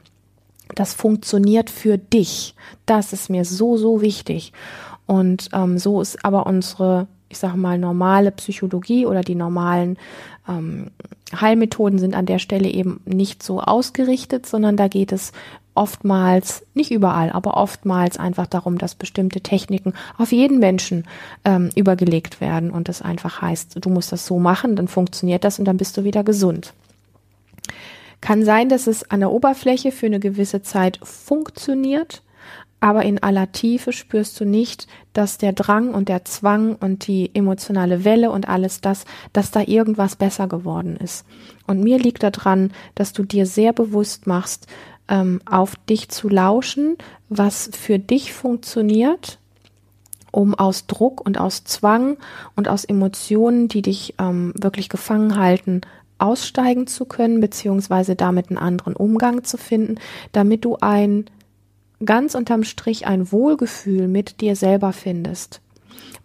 Das 0.75 0.93
funktioniert 0.95 1.71
für 1.71 1.99
dich. 1.99 2.55
Das 2.87 3.13
ist 3.13 3.31
mir 3.31 3.45
so, 3.45 3.77
so 3.77 4.03
wichtig. 4.03 4.53
Und 5.09 5.49
ähm, 5.55 5.79
so 5.79 6.03
ist 6.03 6.23
aber 6.23 6.47
unsere, 6.47 7.09
ich 7.31 7.39
sage 7.39 7.57
mal, 7.57 7.79
normale 7.79 8.31
Psychologie 8.31 9.07
oder 9.07 9.23
die 9.23 9.35
normalen 9.35 9.97
ähm, 10.47 10.91
Heilmethoden 11.35 11.99
sind 11.99 12.15
an 12.15 12.27
der 12.27 12.39
Stelle 12.39 12.69
eben 12.69 13.01
nicht 13.07 13.43
so 13.43 13.61
ausgerichtet, 13.61 14.45
sondern 14.45 14.77
da 14.77 14.87
geht 14.87 15.11
es 15.11 15.33
oftmals, 15.75 16.67
nicht 16.75 16.91
überall, 16.91 17.31
aber 17.31 17.57
oftmals 17.57 18.19
einfach 18.19 18.47
darum, 18.47 18.77
dass 18.77 18.95
bestimmte 18.95 19.41
Techniken 19.41 19.95
auf 20.19 20.31
jeden 20.31 20.59
Menschen 20.59 21.07
ähm, 21.47 21.71
übergelegt 21.75 22.43
werden 22.43 22.71
und 22.71 22.91
das 22.91 23.01
einfach 23.01 23.41
heißt, 23.41 23.83
du 23.83 23.89
musst 23.89 24.13
das 24.13 24.27
so 24.27 24.39
machen, 24.39 24.77
dann 24.77 24.89
funktioniert 24.89 25.43
das 25.43 25.59
und 25.59 25.65
dann 25.65 25.79
bist 25.79 25.97
du 25.97 26.05
wieder 26.05 26.23
gesund. 26.23 26.75
Kann 28.21 28.45
sein, 28.45 28.69
dass 28.69 28.89
es 28.89 29.11
an 29.11 29.21
der 29.21 29.31
Oberfläche 29.31 29.91
für 29.91 30.07
eine 30.07 30.21
gewisse 30.21 30.63
Zeit 30.63 30.99
funktioniert, 31.03 32.23
aber 32.81 33.03
in 33.03 33.23
aller 33.23 33.51
Tiefe 33.51 33.93
spürst 33.93 34.39
du 34.41 34.45
nicht, 34.45 34.87
dass 35.13 35.39
der 35.39 35.53
Drang 35.53 35.95
und 35.95 36.09
der 36.09 36.25
Zwang 36.25 36.77
und 36.77 37.07
die 37.07 37.35
emotionale 37.35 38.05
Welle 38.05 38.31
und 38.31 38.49
alles 38.49 38.81
das, 38.81 39.05
dass 39.33 39.51
da 39.51 39.63
irgendwas 39.63 40.17
besser 40.17 40.47
geworden 40.47 40.97
ist. 40.97 41.27
Und 41.67 41.83
mir 41.83 41.99
liegt 41.99 42.23
daran, 42.23 42.73
dass 42.95 43.13
du 43.13 43.25
dir 43.25 43.47
sehr 43.47 43.73
bewusst 43.73 44.27
machst, 44.27 44.69
ähm, 45.09 45.41
auf 45.45 45.75
dich 45.89 46.09
zu 46.09 46.29
lauschen, 46.29 46.97
was 47.29 47.71
für 47.73 47.99
dich 47.99 48.33
funktioniert, 48.33 49.39
um 50.31 50.55
aus 50.55 50.87
Druck 50.87 51.25
und 51.25 51.41
aus 51.41 51.65
Zwang 51.65 52.17
und 52.55 52.69
aus 52.69 52.85
Emotionen, 52.85 53.69
die 53.69 53.83
dich 53.83 54.15
ähm, 54.19 54.53
wirklich 54.57 54.89
gefangen 54.89 55.37
halten, 55.37 55.81
aussteigen 56.19 56.87
zu 56.87 57.07
können, 57.07 57.41
beziehungsweise 57.41 58.15
damit 58.15 58.51
einen 58.51 58.59
anderen 58.59 58.95
Umgang 58.95 59.45
zu 59.45 59.57
finden, 59.57 59.97
damit 60.33 60.65
du 60.65 60.77
ein 60.81 61.27
ganz 62.05 62.35
unterm 62.35 62.65
Strich 62.65 63.07
ein 63.07 63.33
Wohlgefühl 63.33 64.09
mit 64.09 64.41
dir 64.41 64.57
selber 64.57 64.93
findest. 64.93 65.61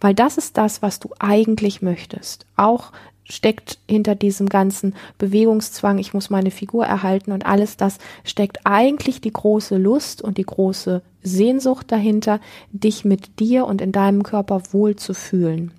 Weil 0.00 0.14
das 0.14 0.38
ist 0.38 0.56
das, 0.56 0.82
was 0.82 1.00
du 1.00 1.10
eigentlich 1.18 1.82
möchtest. 1.82 2.46
Auch 2.56 2.92
steckt 3.24 3.78
hinter 3.88 4.14
diesem 4.14 4.48
ganzen 4.48 4.94
Bewegungszwang, 5.18 5.98
ich 5.98 6.12
muss 6.12 6.30
meine 6.30 6.50
Figur 6.50 6.84
erhalten 6.84 7.32
und 7.32 7.46
alles 7.46 7.76
das 7.76 7.98
steckt 8.22 8.58
eigentlich 8.64 9.20
die 9.20 9.32
große 9.32 9.76
Lust 9.76 10.20
und 10.20 10.36
die 10.36 10.44
große 10.44 11.02
Sehnsucht 11.22 11.90
dahinter, 11.90 12.40
dich 12.70 13.04
mit 13.04 13.40
dir 13.40 13.66
und 13.66 13.80
in 13.80 13.92
deinem 13.92 14.22
Körper 14.22 14.62
wohl 14.72 14.96
zu 14.96 15.14
fühlen. 15.14 15.72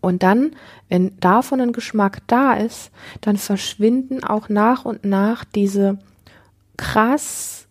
Und 0.00 0.22
dann, 0.22 0.52
wenn 0.88 1.18
davon 1.18 1.60
ein 1.60 1.72
Geschmack 1.72 2.22
da 2.26 2.54
ist, 2.54 2.90
dann 3.20 3.36
verschwinden 3.36 4.22
auch 4.22 4.48
nach 4.48 4.84
und 4.84 5.04
nach 5.04 5.44
diese 5.44 5.98
krass 6.76 7.66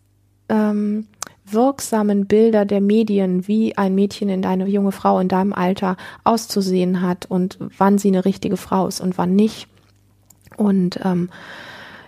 ähm, 0.50 1.08
wirksamen 1.54 2.26
Bilder 2.26 2.66
der 2.66 2.82
Medien, 2.82 3.48
wie 3.48 3.78
ein 3.78 3.96
Mädchen 3.96 4.30
in 4.30 4.42
deine 4.42 4.68
junge 4.68 4.92
Frau 4.92 5.20
in 5.20 5.28
deinem 5.28 5.54
Alter 5.54 5.98
auszusehen 6.24 7.02
hat 7.02 7.26
und 7.26 7.58
wann 7.78 7.98
sie 7.98 8.10
eine 8.10 8.26
richtige 8.26 8.58
Frau 8.58 8.88
ist 8.88 9.02
und 9.02 9.18
wann 9.18 9.36
nicht. 9.36 9.68
Und 10.58 11.00
ähm, 11.04 11.30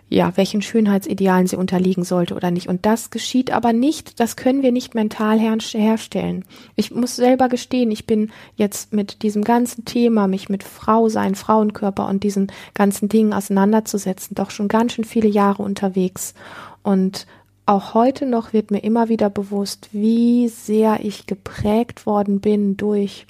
ja, 0.08 0.38
welchen 0.38 0.62
Schönheitsidealen 0.62 1.48
sie 1.48 1.56
unterliegen 1.56 2.04
sollte 2.04 2.36
oder 2.36 2.52
nicht. 2.52 2.68
Und 2.68 2.86
das 2.86 3.10
geschieht 3.10 3.52
aber 3.52 3.74
nicht, 3.74 4.20
das 4.20 4.36
können 4.36 4.62
wir 4.62 4.72
nicht 4.72 4.94
mental 4.94 5.40
her 5.40 5.58
herstellen. 5.72 6.46
Ich 6.76 6.92
muss 6.92 7.16
selber 7.16 7.50
gestehen, 7.50 7.90
ich 7.90 8.06
bin 8.06 8.32
jetzt 8.56 8.94
mit 8.94 9.24
diesem 9.24 9.44
ganzen 9.44 9.84
Thema, 9.86 10.28
mich 10.28 10.48
mit 10.48 10.64
Frau 10.64 11.10
sein, 11.10 11.34
Frauenkörper 11.34 12.08
und 12.08 12.24
diesen 12.24 12.52
ganzen 12.76 13.10
Dingen 13.10 13.34
auseinanderzusetzen, 13.34 14.36
doch 14.36 14.52
schon 14.52 14.68
ganz 14.68 14.94
schön 14.94 15.06
viele 15.06 15.30
Jahre 15.30 15.64
unterwegs. 15.64 16.36
Und 16.84 17.26
auch 17.66 17.94
heute 17.94 18.26
noch 18.26 18.54
wird 18.54 18.72
mir 18.72 18.84
immer 18.84 19.10
wieder 19.10 19.30
bewusst, 19.30 19.90
wie 19.92 20.48
sehr 20.48 21.04
ich 21.04 21.26
geprägt 21.26 22.06
worden 22.06 22.40
bin 22.40 22.78
durch 22.78 23.26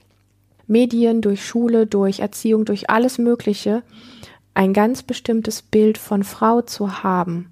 Medien, 0.67 1.21
durch 1.21 1.45
Schule, 1.45 1.87
durch 1.87 2.19
Erziehung, 2.19 2.65
durch 2.65 2.89
alles 2.89 3.17
Mögliche, 3.17 3.83
ein 4.53 4.73
ganz 4.73 5.03
bestimmtes 5.03 5.61
Bild 5.61 5.97
von 5.97 6.23
Frau 6.23 6.61
zu 6.61 7.03
haben. 7.03 7.51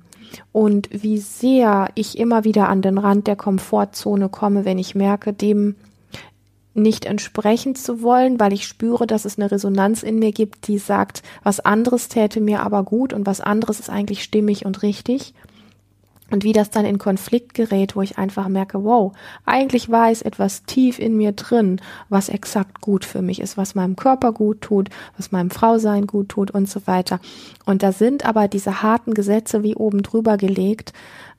Und 0.51 0.89
wie 0.91 1.19
sehr 1.19 1.89
ich 1.95 2.17
immer 2.17 2.43
wieder 2.43 2.67
an 2.67 2.81
den 2.81 2.97
Rand 2.97 3.27
der 3.27 3.35
Komfortzone 3.35 4.29
komme, 4.29 4.65
wenn 4.65 4.79
ich 4.79 4.95
merke, 4.95 5.31
dem 5.31 5.75
nicht 6.73 7.05
entsprechen 7.05 7.75
zu 7.75 8.01
wollen, 8.01 8.39
weil 8.39 8.51
ich 8.51 8.65
spüre, 8.65 9.05
dass 9.05 9.25
es 9.25 9.37
eine 9.37 9.51
Resonanz 9.51 10.01
in 10.01 10.17
mir 10.17 10.31
gibt, 10.31 10.67
die 10.67 10.79
sagt, 10.79 11.21
was 11.43 11.59
anderes 11.59 12.07
täte 12.07 12.41
mir 12.41 12.61
aber 12.61 12.83
gut 12.83 13.13
und 13.13 13.27
was 13.27 13.41
anderes 13.41 13.79
ist 13.79 13.91
eigentlich 13.91 14.23
stimmig 14.23 14.65
und 14.65 14.81
richtig 14.81 15.35
und 16.33 16.43
wie 16.43 16.51
das 16.51 16.71
dann 16.71 16.83
in 16.83 16.97
Konflikt 16.97 17.53
gerät, 17.53 17.95
wo 17.95 18.01
ich 18.01 18.17
einfach 18.17 18.47
merke, 18.47 18.83
wow, 18.83 19.13
eigentlich 19.45 19.89
es 19.89 20.23
etwas 20.23 20.63
tief 20.63 20.97
in 20.97 21.15
mir 21.15 21.31
drin, 21.31 21.79
was 22.09 22.27
exakt 22.27 22.81
gut 22.81 23.05
für 23.05 23.21
mich 23.21 23.39
ist, 23.39 23.55
was 23.55 23.75
meinem 23.75 23.95
Körper 23.95 24.31
gut 24.31 24.61
tut, 24.61 24.89
was 25.15 25.31
meinem 25.31 25.51
Frausein 25.51 26.07
gut 26.07 26.29
tut 26.29 26.49
und 26.49 26.67
so 26.67 26.87
weiter. 26.87 27.19
Und 27.65 27.83
da 27.83 27.91
sind 27.91 28.25
aber 28.25 28.47
diese 28.47 28.81
harten 28.81 29.13
Gesetze 29.13 29.61
wie 29.61 29.75
oben 29.75 30.01
drüber 30.01 30.37
gelegt, 30.37 30.91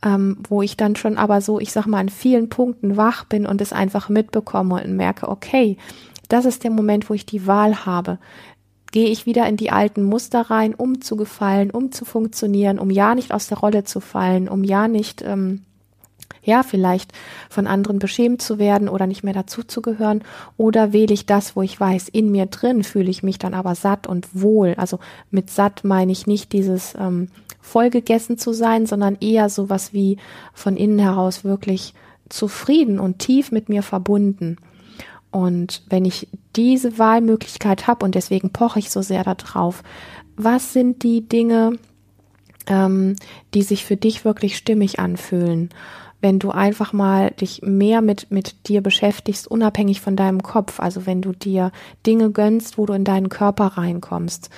ähm, 0.05 0.39
wo 0.49 0.63
ich 0.63 0.77
dann 0.77 0.95
schon 0.95 1.19
aber 1.19 1.41
so, 1.41 1.59
ich 1.59 1.73
sag 1.73 1.87
mal, 1.87 1.99
an 1.99 2.09
vielen 2.09 2.49
Punkten 2.49 2.97
wach 2.97 3.25
bin 3.25 3.47
und 3.47 3.61
es 3.61 3.73
einfach 3.73 4.09
mitbekomme 4.09 4.81
und 4.85 4.95
merke, 4.95 5.29
okay, 5.29 5.77
das 6.29 6.45
ist 6.45 6.63
der 6.63 6.71
Moment, 6.71 7.11
wo 7.11 7.15
ich 7.15 7.27
die 7.27 7.49
Wahl 7.49 7.85
habe 7.85 8.19
gehe 8.95 9.09
ich 9.09 9.27
wieder 9.27 9.49
in 9.49 9.57
die 9.57 9.73
alten 9.73 10.05
Muster 10.05 10.43
rein, 10.43 10.73
um 10.73 11.01
zu 11.01 11.17
gefallen, 11.17 11.73
um 11.73 11.91
zu 11.91 12.05
funktionieren, 12.05 12.79
um 12.79 12.91
ja 12.91 13.17
nicht 13.17 13.35
aus 13.35 13.49
der 13.49 13.59
Rolle 13.59 13.83
zu 13.83 13.99
fallen, 13.99 14.49
um 14.49 14.63
ja 14.63 14.87
nicht, 14.87 15.21
ähm, 15.21 15.63
ja, 16.45 16.63
vielleicht 16.63 17.11
von 17.51 17.67
anderen 17.67 17.99
beschämt 17.99 18.41
zu 18.41 18.61
werden 18.61 18.89
oder 18.89 19.09
nicht 19.09 19.25
mehr 19.25 19.35
dazuzugehören? 19.35 20.23
Oder 20.57 20.93
wähle 20.93 21.13
ich 21.13 21.27
das, 21.27 21.57
wo 21.57 21.63
ich 21.63 21.79
weiß, 21.79 22.09
in 22.09 22.31
mir 22.31 22.47
drin 22.47 22.85
fühle 22.85 23.11
ich 23.11 23.25
mich 23.25 23.41
dann 23.41 23.53
aber 23.53 23.75
satt 23.75 24.07
und 24.07 24.29
wohl? 24.33 24.75
Also 24.77 25.01
mit 25.29 25.51
satt 25.51 25.83
meine 25.83 26.13
ich 26.13 26.29
nicht 26.29 26.53
dieses 26.53 26.95
ähm, 26.97 27.31
vollgegessen 27.61 28.39
zu 28.39 28.53
sein, 28.53 28.87
sondern 28.87 29.17
eher 29.21 29.49
sowas 29.49 29.93
wie 29.93 30.19
von 30.53 30.77
innen 30.77 31.01
heraus 31.01 31.43
wirklich 31.43 31.95
zufrieden 32.29 33.01
und 33.01 33.19
tief 33.19 33.51
mit 33.51 33.69
mir 33.69 33.83
verbunden. 33.83 34.57
Und 35.35 35.83
wenn 35.89 36.05
ich 36.05 36.29
diese 36.55 36.97
Wahlmöglichkeit 36.97 37.89
habe 37.89 38.05
und 38.05 38.15
deswegen 38.15 38.51
poche 38.51 38.79
ich 38.79 38.91
so 38.91 39.03
sehr 39.03 39.25
darauf, 39.25 39.83
was 40.37 40.73
sind 40.73 41.03
die 41.03 41.29
Dinge, 41.29 41.73
ähm, 42.69 43.17
die 43.53 43.63
sich 43.63 43.85
für 43.85 43.97
dich 43.97 44.25
wirklich 44.25 44.57
stimmig 44.57 45.01
anfühlen? 45.01 45.71
Wenn 46.21 46.39
du 46.39 46.53
einfach 46.53 46.93
mal 46.93 47.33
dich 47.33 47.63
mehr 47.63 48.01
mit, 48.01 48.31
mit 48.31 48.69
dir 48.69 48.81
beschäftigst, 48.81 49.49
unabhängig 49.49 50.01
von 50.01 50.15
deinem 50.15 50.41
Kopf, 50.41 50.79
also 50.79 51.05
wenn 51.05 51.21
du 51.21 51.33
dir 51.33 51.73
Dinge 52.07 52.31
gönnst, 52.31 52.79
wo 52.79 52.87
du 52.87 52.93
in 52.93 53.03
deinen 53.03 53.29
Körper 53.29 53.67
reinkommst. 53.77 54.51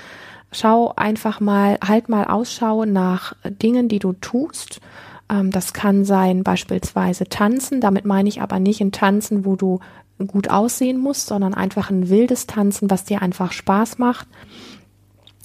Schau 0.53 0.93
einfach 0.95 1.41
mal, 1.41 1.79
halt 1.83 2.11
mal 2.11 2.25
Ausschau 2.25 2.85
nach 2.85 3.33
Dingen, 3.45 3.89
die 3.89 3.99
du 3.99 4.12
tust, 4.12 4.83
ähm, 5.31 5.51
das 5.51 5.73
kann 5.73 6.05
sein 6.05 6.45
beispielsweise 6.45 7.25
Tanzen. 7.25 7.81
Damit 7.81 8.05
meine 8.05 8.29
ich 8.29 8.43
aber 8.43 8.61
nicht 8.61 8.83
ein 8.83 8.93
Tanzen, 8.93 9.47
wo 9.47 9.57
du 9.57 9.81
gut 10.18 10.50
aussehen 10.50 10.98
muss, 10.98 11.26
sondern 11.26 11.55
einfach 11.55 11.90
ein 11.90 12.09
wildes 12.09 12.46
Tanzen, 12.46 12.90
was 12.90 13.05
dir 13.05 13.22
einfach 13.22 13.52
Spaß 13.52 13.98
macht. 13.98 14.26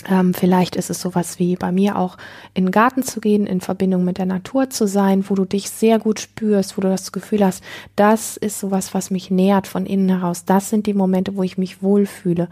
Ähm, 0.10 0.34
vielleicht 0.34 0.76
ist 0.76 0.90
es 0.90 1.02
sowas 1.02 1.38
wie 1.38 1.56
bei 1.56 1.72
mir 1.72 1.98
auch 1.98 2.18
in 2.54 2.66
den 2.66 2.72
Garten 2.72 3.04
zu 3.04 3.20
gehen, 3.20 3.46
in 3.46 3.62
Verbindung 3.62 4.04
mit 4.04 4.18
der 4.18 4.26
Natur 4.26 4.70
zu 4.70 4.88
sein, 4.88 5.30
wo 5.30 5.36
du 5.36 5.46
dich 5.46 5.70
sehr 5.70 6.00
gut 6.00 6.20
spürst, 6.20 6.78
wo 6.78 6.82
du 6.82 6.88
das 6.88 7.12
Gefühl 7.12 7.46
hast, 7.46 7.64
das 7.96 8.38
ist 8.38 8.60
sowas, 8.60 8.94
was 8.94 9.12
mich 9.12 9.30
nährt 9.30 9.68
von 9.68 9.86
innen 9.86 10.10
heraus. 10.10 10.46
Das 10.46 10.70
sind 10.70 10.88
die 10.88 10.94
Momente, 10.94 11.36
wo 11.36 11.44
ich 11.44 11.58
mich 11.58 11.84
wohlfühle. 11.84 12.50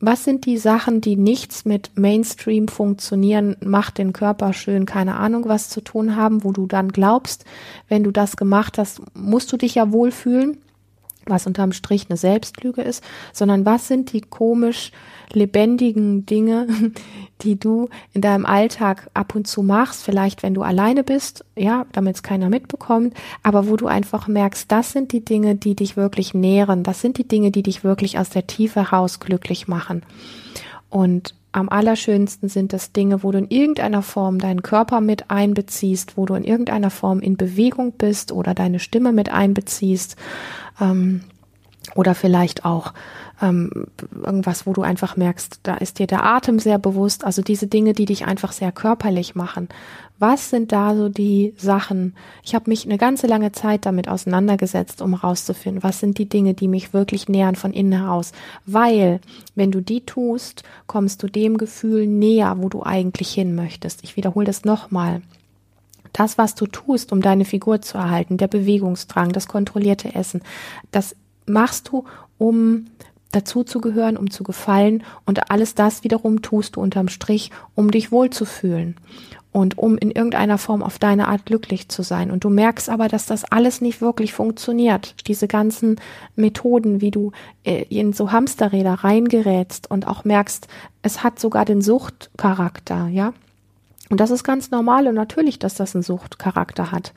Was 0.00 0.24
sind 0.24 0.46
die 0.46 0.58
Sachen, 0.58 1.00
die 1.00 1.14
nichts 1.14 1.64
mit 1.64 1.92
Mainstream 1.94 2.66
funktionieren, 2.66 3.56
macht 3.60 3.98
den 3.98 4.12
Körper 4.12 4.52
schön, 4.52 4.84
keine 4.84 5.16
Ahnung, 5.16 5.44
was 5.46 5.68
zu 5.68 5.80
tun 5.80 6.16
haben, 6.16 6.42
wo 6.42 6.50
du 6.50 6.66
dann 6.66 6.88
glaubst, 6.88 7.44
wenn 7.88 8.02
du 8.02 8.10
das 8.10 8.36
gemacht 8.36 8.78
hast, 8.78 9.00
musst 9.14 9.52
du 9.52 9.56
dich 9.56 9.76
ja 9.76 9.92
wohlfühlen 9.92 10.58
was 11.26 11.46
unterm 11.46 11.72
Strich 11.72 12.06
eine 12.08 12.16
Selbstlüge 12.16 12.82
ist, 12.82 13.02
sondern 13.32 13.64
was 13.64 13.88
sind 13.88 14.12
die 14.12 14.20
komisch 14.20 14.92
lebendigen 15.32 16.26
Dinge, 16.26 16.66
die 17.42 17.58
du 17.58 17.88
in 18.12 18.20
deinem 18.20 18.46
Alltag 18.46 19.10
ab 19.14 19.34
und 19.34 19.46
zu 19.46 19.62
machst, 19.62 20.04
vielleicht 20.04 20.42
wenn 20.42 20.54
du 20.54 20.62
alleine 20.62 21.04
bist, 21.04 21.44
ja, 21.56 21.86
damit 21.92 22.16
es 22.16 22.22
keiner 22.22 22.48
mitbekommt, 22.48 23.14
aber 23.42 23.68
wo 23.68 23.76
du 23.76 23.86
einfach 23.86 24.28
merkst, 24.28 24.70
das 24.70 24.92
sind 24.92 25.12
die 25.12 25.24
Dinge, 25.24 25.54
die 25.54 25.74
dich 25.74 25.96
wirklich 25.96 26.34
nähren, 26.34 26.82
das 26.82 27.00
sind 27.00 27.18
die 27.18 27.26
Dinge, 27.26 27.50
die 27.50 27.62
dich 27.62 27.84
wirklich 27.84 28.18
aus 28.18 28.30
der 28.30 28.46
Tiefe 28.46 28.90
heraus 28.90 29.20
glücklich 29.20 29.68
machen. 29.68 30.02
Und 30.90 31.34
am 31.52 31.68
allerschönsten 31.68 32.48
sind 32.48 32.72
das 32.72 32.92
Dinge, 32.92 33.22
wo 33.22 33.30
du 33.30 33.38
in 33.38 33.50
irgendeiner 33.50 34.02
Form 34.02 34.38
deinen 34.38 34.62
Körper 34.62 35.00
mit 35.00 35.30
einbeziehst, 35.30 36.16
wo 36.16 36.24
du 36.24 36.34
in 36.34 36.44
irgendeiner 36.44 36.90
Form 36.90 37.20
in 37.20 37.36
Bewegung 37.36 37.92
bist 37.92 38.32
oder 38.32 38.54
deine 38.54 38.78
Stimme 38.78 39.12
mit 39.12 39.30
einbeziehst. 39.30 40.16
Ähm, 40.80 41.20
oder 41.94 42.14
vielleicht 42.14 42.64
auch 42.64 42.92
ähm, 43.40 43.86
irgendwas, 44.24 44.66
wo 44.66 44.72
du 44.72 44.82
einfach 44.82 45.16
merkst, 45.16 45.60
da 45.62 45.74
ist 45.74 45.98
dir 45.98 46.06
der 46.06 46.24
Atem 46.24 46.58
sehr 46.58 46.78
bewusst. 46.78 47.24
Also 47.24 47.42
diese 47.42 47.66
Dinge, 47.66 47.92
die 47.92 48.04
dich 48.04 48.26
einfach 48.26 48.52
sehr 48.52 48.72
körperlich 48.72 49.34
machen. 49.34 49.68
Was 50.18 50.50
sind 50.50 50.70
da 50.70 50.94
so 50.94 51.08
die 51.08 51.52
Sachen? 51.56 52.14
Ich 52.44 52.54
habe 52.54 52.70
mich 52.70 52.86
eine 52.86 52.98
ganze 52.98 53.26
lange 53.26 53.50
Zeit 53.50 53.84
damit 53.86 54.08
auseinandergesetzt, 54.08 55.02
um 55.02 55.14
rauszufinden, 55.14 55.82
was 55.82 55.98
sind 55.98 56.18
die 56.18 56.28
Dinge, 56.28 56.54
die 56.54 56.68
mich 56.68 56.92
wirklich 56.92 57.28
nähern 57.28 57.56
von 57.56 57.72
innen 57.72 58.00
heraus. 58.00 58.30
Weil, 58.64 59.20
wenn 59.56 59.72
du 59.72 59.80
die 59.80 60.06
tust, 60.06 60.62
kommst 60.86 61.22
du 61.24 61.26
dem 61.26 61.58
Gefühl 61.58 62.06
näher, 62.06 62.54
wo 62.58 62.68
du 62.68 62.84
eigentlich 62.84 63.32
hin 63.32 63.56
möchtest. 63.56 64.04
Ich 64.04 64.16
wiederhole 64.16 64.46
das 64.46 64.64
nochmal 64.64 65.22
das, 66.12 66.38
was 66.38 66.54
du 66.54 66.66
tust, 66.66 67.12
um 67.12 67.20
deine 67.22 67.44
Figur 67.44 67.80
zu 67.80 67.98
erhalten, 67.98 68.36
der 68.36 68.48
Bewegungsdrang, 68.48 69.32
das 69.32 69.48
kontrollierte 69.48 70.14
Essen, 70.14 70.42
das 70.90 71.16
machst 71.46 71.88
du, 71.88 72.04
um 72.38 72.86
dazu 73.32 73.64
zu 73.64 73.80
gehören, 73.80 74.16
um 74.16 74.30
zu 74.30 74.44
gefallen 74.44 75.02
und 75.26 75.50
alles 75.50 75.74
das 75.74 76.04
wiederum 76.04 76.42
tust 76.42 76.76
du 76.76 76.80
unterm 76.80 77.08
Strich, 77.08 77.50
um 77.74 77.90
dich 77.90 78.12
wohlzufühlen 78.12 78.96
und 79.52 79.76
um 79.76 79.98
in 79.98 80.10
irgendeiner 80.10 80.58
Form 80.58 80.82
auf 80.82 80.98
deine 80.98 81.28
Art 81.28 81.44
glücklich 81.46 81.88
zu 81.88 82.02
sein. 82.02 82.30
Und 82.30 82.44
du 82.44 82.48
merkst 82.48 82.88
aber, 82.88 83.08
dass 83.08 83.26
das 83.26 83.44
alles 83.44 83.80
nicht 83.80 84.00
wirklich 84.00 84.32
funktioniert. 84.32 85.14
Diese 85.26 85.46
ganzen 85.46 85.96
Methoden, 86.36 87.00
wie 87.00 87.10
du 87.10 87.32
äh, 87.64 87.84
in 87.90 88.14
so 88.14 88.32
Hamsterräder 88.32 88.94
reingerätst 88.94 89.90
und 89.90 90.06
auch 90.06 90.24
merkst, 90.24 90.68
es 91.02 91.22
hat 91.22 91.38
sogar 91.38 91.64
den 91.64 91.82
Suchtcharakter, 91.82 93.08
ja. 93.08 93.34
Und 94.12 94.18
das 94.18 94.30
ist 94.30 94.44
ganz 94.44 94.70
normal 94.70 95.08
und 95.08 95.14
natürlich, 95.14 95.58
dass 95.58 95.72
das 95.72 95.94
einen 95.94 96.02
Suchtcharakter 96.02 96.92
hat, 96.92 97.14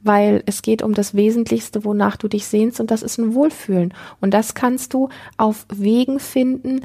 weil 0.00 0.42
es 0.46 0.62
geht 0.62 0.80
um 0.80 0.94
das 0.94 1.14
Wesentlichste, 1.14 1.84
wonach 1.84 2.16
du 2.16 2.28
dich 2.28 2.46
sehnst 2.46 2.80
und 2.80 2.90
das 2.90 3.02
ist 3.02 3.18
ein 3.18 3.34
Wohlfühlen. 3.34 3.92
Und 4.22 4.32
das 4.32 4.54
kannst 4.54 4.94
du 4.94 5.10
auf 5.36 5.66
Wegen 5.70 6.18
finden, 6.18 6.80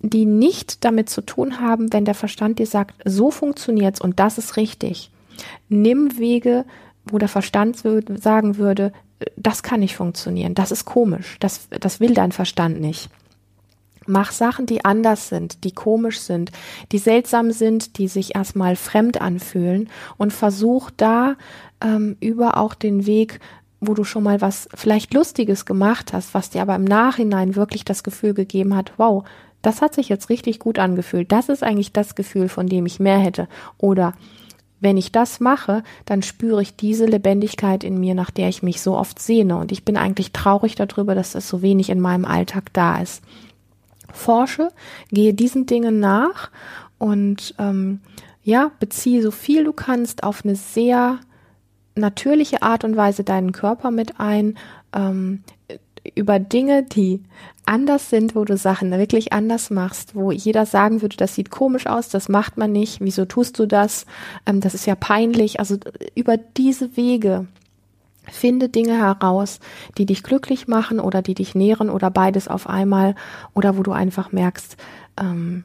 die 0.00 0.26
nicht 0.26 0.84
damit 0.84 1.08
zu 1.08 1.22
tun 1.22 1.58
haben, 1.58 1.90
wenn 1.94 2.04
der 2.04 2.14
Verstand 2.14 2.58
dir 2.58 2.66
sagt, 2.66 2.94
so 3.06 3.30
funktioniert's 3.30 3.98
und 3.98 4.20
das 4.20 4.36
ist 4.36 4.58
richtig. 4.58 5.10
Nimm 5.70 6.18
Wege, 6.18 6.66
wo 7.06 7.16
der 7.16 7.28
Verstand 7.28 7.78
sagen 7.78 8.58
würde, 8.58 8.92
das 9.36 9.62
kann 9.62 9.80
nicht 9.80 9.96
funktionieren, 9.96 10.52
das 10.52 10.70
ist 10.70 10.84
komisch, 10.84 11.38
das, 11.40 11.66
das 11.70 11.98
will 11.98 12.12
dein 12.12 12.32
Verstand 12.32 12.78
nicht. 12.78 13.08
Mach 14.06 14.32
Sachen, 14.32 14.66
die 14.66 14.84
anders 14.84 15.28
sind, 15.28 15.64
die 15.64 15.72
komisch 15.72 16.20
sind, 16.20 16.50
die 16.90 16.98
seltsam 16.98 17.50
sind, 17.52 17.98
die 17.98 18.08
sich 18.08 18.34
erstmal 18.34 18.76
fremd 18.76 19.20
anfühlen 19.20 19.88
und 20.16 20.32
versuch 20.32 20.90
da 20.96 21.36
ähm, 21.82 22.16
über 22.20 22.56
auch 22.56 22.74
den 22.74 23.06
Weg, 23.06 23.40
wo 23.80 23.94
du 23.94 24.04
schon 24.04 24.22
mal 24.22 24.40
was 24.40 24.68
vielleicht 24.74 25.12
Lustiges 25.12 25.66
gemacht 25.66 26.12
hast, 26.12 26.34
was 26.34 26.50
dir 26.50 26.62
aber 26.62 26.76
im 26.76 26.84
Nachhinein 26.84 27.56
wirklich 27.56 27.84
das 27.84 28.04
Gefühl 28.04 28.32
gegeben 28.32 28.76
hat, 28.76 28.92
wow, 28.96 29.24
das 29.60 29.82
hat 29.82 29.94
sich 29.94 30.08
jetzt 30.08 30.28
richtig 30.28 30.58
gut 30.58 30.78
angefühlt. 30.78 31.30
Das 31.30 31.48
ist 31.48 31.62
eigentlich 31.62 31.92
das 31.92 32.14
Gefühl, 32.14 32.48
von 32.48 32.66
dem 32.66 32.86
ich 32.86 33.00
mehr 33.00 33.18
hätte. 33.18 33.48
Oder 33.78 34.14
wenn 34.80 34.96
ich 34.96 35.12
das 35.12 35.38
mache, 35.38 35.84
dann 36.04 36.22
spüre 36.22 36.60
ich 36.60 36.76
diese 36.76 37.06
Lebendigkeit 37.06 37.84
in 37.84 37.98
mir, 37.98 38.14
nach 38.14 38.32
der 38.32 38.48
ich 38.48 38.64
mich 38.64 38.80
so 38.80 38.96
oft 38.96 39.20
sehne. 39.20 39.56
Und 39.56 39.70
ich 39.70 39.84
bin 39.84 39.96
eigentlich 39.96 40.32
traurig 40.32 40.74
darüber, 40.74 41.14
dass 41.14 41.32
das 41.32 41.48
so 41.48 41.62
wenig 41.62 41.90
in 41.90 42.00
meinem 42.00 42.24
Alltag 42.24 42.72
da 42.72 43.00
ist 43.00 43.22
forsche, 44.12 44.70
gehe 45.10 45.34
diesen 45.34 45.66
Dingen 45.66 46.00
nach 46.00 46.50
und 46.98 47.54
ähm, 47.58 48.00
ja, 48.44 48.72
beziehe 48.80 49.22
so 49.22 49.30
viel 49.30 49.64
du 49.64 49.72
kannst 49.72 50.24
auf 50.24 50.44
eine 50.44 50.56
sehr 50.56 51.20
natürliche 51.94 52.62
Art 52.62 52.84
und 52.84 52.96
Weise 52.96 53.24
deinen 53.24 53.52
Körper 53.52 53.90
mit 53.90 54.18
ein. 54.18 54.58
Ähm, 54.94 55.42
über 56.14 56.38
Dinge, 56.38 56.82
die 56.82 57.22
anders 57.64 58.10
sind, 58.10 58.34
wo 58.34 58.44
du 58.44 58.56
Sachen 58.56 58.90
wirklich 58.90 59.32
anders 59.32 59.70
machst, 59.70 60.14
wo 60.14 60.32
jeder 60.32 60.66
sagen 60.66 61.00
würde, 61.00 61.16
das 61.16 61.34
sieht 61.34 61.50
komisch 61.50 61.86
aus, 61.86 62.08
das 62.08 62.28
macht 62.28 62.56
man 62.56 62.72
nicht, 62.72 63.00
wieso 63.00 63.24
tust 63.24 63.58
du 63.58 63.66
das, 63.66 64.06
ähm, 64.46 64.60
das 64.60 64.74
ist 64.74 64.86
ja 64.86 64.94
peinlich. 64.94 65.60
Also 65.60 65.76
über 66.14 66.36
diese 66.36 66.96
Wege 66.96 67.46
finde 68.30 68.68
Dinge 68.68 68.98
heraus, 68.98 69.60
die 69.98 70.06
dich 70.06 70.22
glücklich 70.22 70.68
machen 70.68 71.00
oder 71.00 71.22
die 71.22 71.34
dich 71.34 71.54
nähren 71.54 71.90
oder 71.90 72.10
beides 72.10 72.48
auf 72.48 72.68
einmal 72.68 73.14
oder 73.54 73.76
wo 73.76 73.82
du 73.82 73.92
einfach 73.92 74.32
merkst, 74.32 74.76
ähm, 75.20 75.64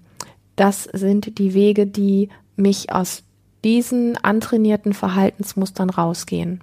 das 0.56 0.86
sind 0.86 1.38
die 1.38 1.54
Wege, 1.54 1.86
die 1.86 2.30
mich 2.56 2.92
aus 2.92 3.24
diesen 3.64 4.18
antrainierten 4.18 4.94
Verhaltensmustern 4.94 5.90
rausgehen. 5.90 6.62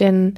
Denn 0.00 0.34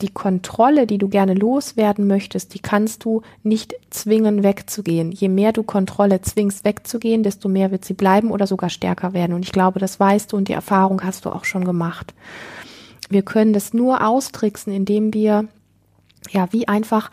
die 0.00 0.10
Kontrolle, 0.10 0.86
die 0.86 0.98
du 0.98 1.08
gerne 1.08 1.34
loswerden 1.34 2.06
möchtest, 2.06 2.54
die 2.54 2.60
kannst 2.60 3.04
du 3.04 3.22
nicht 3.42 3.74
zwingen 3.90 4.42
wegzugehen. 4.42 5.10
Je 5.10 5.28
mehr 5.28 5.52
du 5.52 5.62
Kontrolle 5.62 6.20
zwingst 6.20 6.64
wegzugehen, 6.64 7.22
desto 7.22 7.48
mehr 7.48 7.70
wird 7.70 7.84
sie 7.84 7.94
bleiben 7.94 8.30
oder 8.30 8.46
sogar 8.46 8.70
stärker 8.70 9.12
werden. 9.12 9.32
Und 9.34 9.44
ich 9.44 9.52
glaube, 9.52 9.80
das 9.80 9.98
weißt 9.98 10.32
du 10.32 10.36
und 10.36 10.48
die 10.48 10.52
Erfahrung 10.52 11.02
hast 11.02 11.24
du 11.24 11.30
auch 11.30 11.44
schon 11.44 11.64
gemacht. 11.64 12.14
Wir 13.08 13.22
können 13.22 13.52
das 13.52 13.72
nur 13.72 14.06
austricksen, 14.06 14.72
indem 14.72 15.14
wir, 15.14 15.48
ja, 16.30 16.52
wie 16.52 16.68
einfach, 16.68 17.10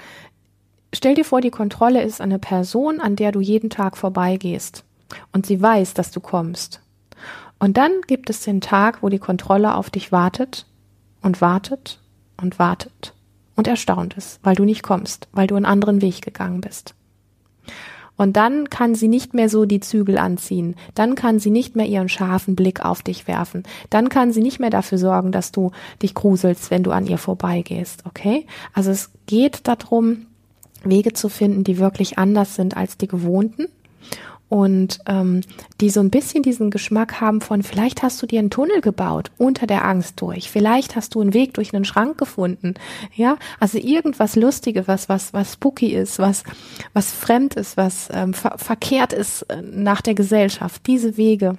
stell 0.93 1.15
dir 1.15 1.25
vor, 1.25 1.41
die 1.41 1.51
Kontrolle 1.51 2.03
ist 2.03 2.21
eine 2.21 2.39
Person, 2.39 2.99
an 2.99 3.15
der 3.15 3.31
du 3.31 3.39
jeden 3.39 3.69
Tag 3.69 3.97
vorbeigehst 3.97 4.83
und 5.31 5.45
sie 5.45 5.61
weiß, 5.61 5.93
dass 5.93 6.11
du 6.11 6.19
kommst. 6.19 6.81
Und 7.59 7.77
dann 7.77 8.01
gibt 8.07 8.29
es 8.29 8.41
den 8.41 8.61
Tag, 8.61 9.01
wo 9.01 9.09
die 9.09 9.19
Kontrolle 9.19 9.75
auf 9.75 9.89
dich 9.89 10.11
wartet 10.11 10.65
und 11.21 11.41
wartet 11.41 11.99
und 12.41 12.59
wartet 12.59 13.13
und 13.55 13.67
erstaunt 13.67 14.15
ist, 14.15 14.39
weil 14.43 14.55
du 14.55 14.65
nicht 14.65 14.83
kommst, 14.83 15.29
weil 15.31 15.47
du 15.47 15.55
einen 15.55 15.65
anderen 15.65 16.01
Weg 16.01 16.21
gegangen 16.21 16.61
bist. 16.61 16.95
Und 18.17 18.37
dann 18.37 18.69
kann 18.69 18.95
sie 18.95 19.07
nicht 19.07 19.33
mehr 19.33 19.49
so 19.49 19.65
die 19.65 19.79
Zügel 19.79 20.17
anziehen. 20.17 20.75
Dann 20.93 21.15
kann 21.15 21.39
sie 21.39 21.49
nicht 21.49 21.75
mehr 21.75 21.85
ihren 21.85 22.09
scharfen 22.09 22.55
Blick 22.55 22.83
auf 22.83 23.01
dich 23.01 23.27
werfen. 23.27 23.63
Dann 23.89 24.09
kann 24.09 24.31
sie 24.31 24.41
nicht 24.41 24.59
mehr 24.59 24.69
dafür 24.69 24.97
sorgen, 24.97 25.31
dass 25.31 25.51
du 25.51 25.71
dich 26.01 26.13
gruselst, 26.13 26.71
wenn 26.71 26.83
du 26.83 26.91
an 26.91 27.07
ihr 27.07 27.17
vorbeigehst. 27.17 28.03
Okay? 28.05 28.45
Also 28.73 28.91
es 28.91 29.11
geht 29.25 29.67
darum, 29.67 30.27
Wege 30.83 31.13
zu 31.13 31.29
finden, 31.29 31.63
die 31.63 31.77
wirklich 31.77 32.17
anders 32.17 32.55
sind 32.55 32.77
als 32.77 32.97
die 32.97 33.07
gewohnten 33.07 33.67
und 34.49 34.99
ähm, 35.07 35.41
die 35.81 35.89
so 35.89 35.99
ein 35.99 36.09
bisschen 36.09 36.43
diesen 36.43 36.69
Geschmack 36.69 37.19
haben 37.21 37.41
von, 37.41 37.63
vielleicht 37.63 38.03
hast 38.03 38.21
du 38.21 38.27
dir 38.27 38.39
einen 38.39 38.49
Tunnel 38.49 38.81
gebaut 38.81 39.31
unter 39.37 39.67
der 39.67 39.85
Angst 39.85 40.21
durch, 40.21 40.49
vielleicht 40.49 40.95
hast 40.95 41.15
du 41.15 41.21
einen 41.21 41.33
Weg 41.33 41.53
durch 41.53 41.73
einen 41.73 41.85
Schrank 41.85 42.17
gefunden, 42.17 42.75
ja, 43.13 43.37
also 43.59 43.77
irgendwas 43.77 44.35
Lustiges, 44.35 44.87
was 44.87 45.09
was 45.09 45.33
was 45.33 45.53
spooky 45.53 45.93
ist, 45.93 46.19
was 46.19 46.43
was 46.93 47.11
fremd 47.11 47.55
ist, 47.55 47.77
was 47.77 48.09
ähm, 48.13 48.33
ver 48.33 48.57
verkehrt 48.57 49.13
ist 49.13 49.43
äh, 49.43 49.61
nach 49.61 50.01
der 50.01 50.15
Gesellschaft, 50.15 50.85
diese 50.87 51.17
Wege 51.17 51.57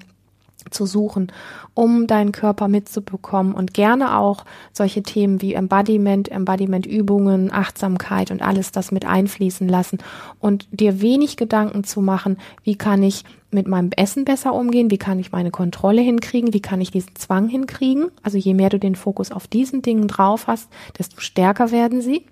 zu 0.71 0.87
suchen, 0.87 1.33
um 1.75 2.07
deinen 2.07 2.33
Körper 2.33 2.69
mitzubekommen 2.69 3.55
und 3.55 3.75
gerne 3.75 4.19
auch 4.19 4.45
solche 4.73 5.03
Themen 5.03 5.43
wie 5.43 5.55
Embodiment, 5.55 6.31
Embodiment-Übungen, 6.31 7.53
Achtsamkeit 7.53 8.31
und 8.31 8.43
alles 8.43 8.73
das 8.73 8.93
mit 8.93 9.05
einfließen 9.05 9.69
lassen 9.69 9.99
und 10.41 10.67
dir 10.71 11.01
wenig 11.01 11.37
Gedanken 11.37 11.85
zu 11.85 12.01
machen, 12.01 12.39
wie 12.63 12.77
kann 12.77 13.03
ich 13.03 13.25
mit 13.51 13.69
meinem 13.69 13.91
Essen 13.97 14.25
besser 14.25 14.55
umgehen, 14.55 14.91
wie 14.91 14.99
kann 14.99 15.19
ich 15.19 15.33
meine 15.33 15.51
Kontrolle 15.51 16.03
hinkriegen, 16.03 16.53
wie 16.53 16.61
kann 16.61 16.81
ich 16.81 16.91
diesen 16.91 17.15
Zwang 17.15 17.49
hinkriegen. 17.49 18.11
Also 18.23 18.39
je 18.39 18.55
mehr 18.55 18.69
du 18.69 18.79
den 18.79 18.97
Fokus 18.97 19.33
auf 19.33 19.47
diesen 19.47 19.83
Dingen 19.83 20.09
drauf 20.09 20.47
hast, 20.47 20.69
desto 20.99 21.21
stärker 21.21 21.71
werden 21.71 22.01
sie 22.01 22.25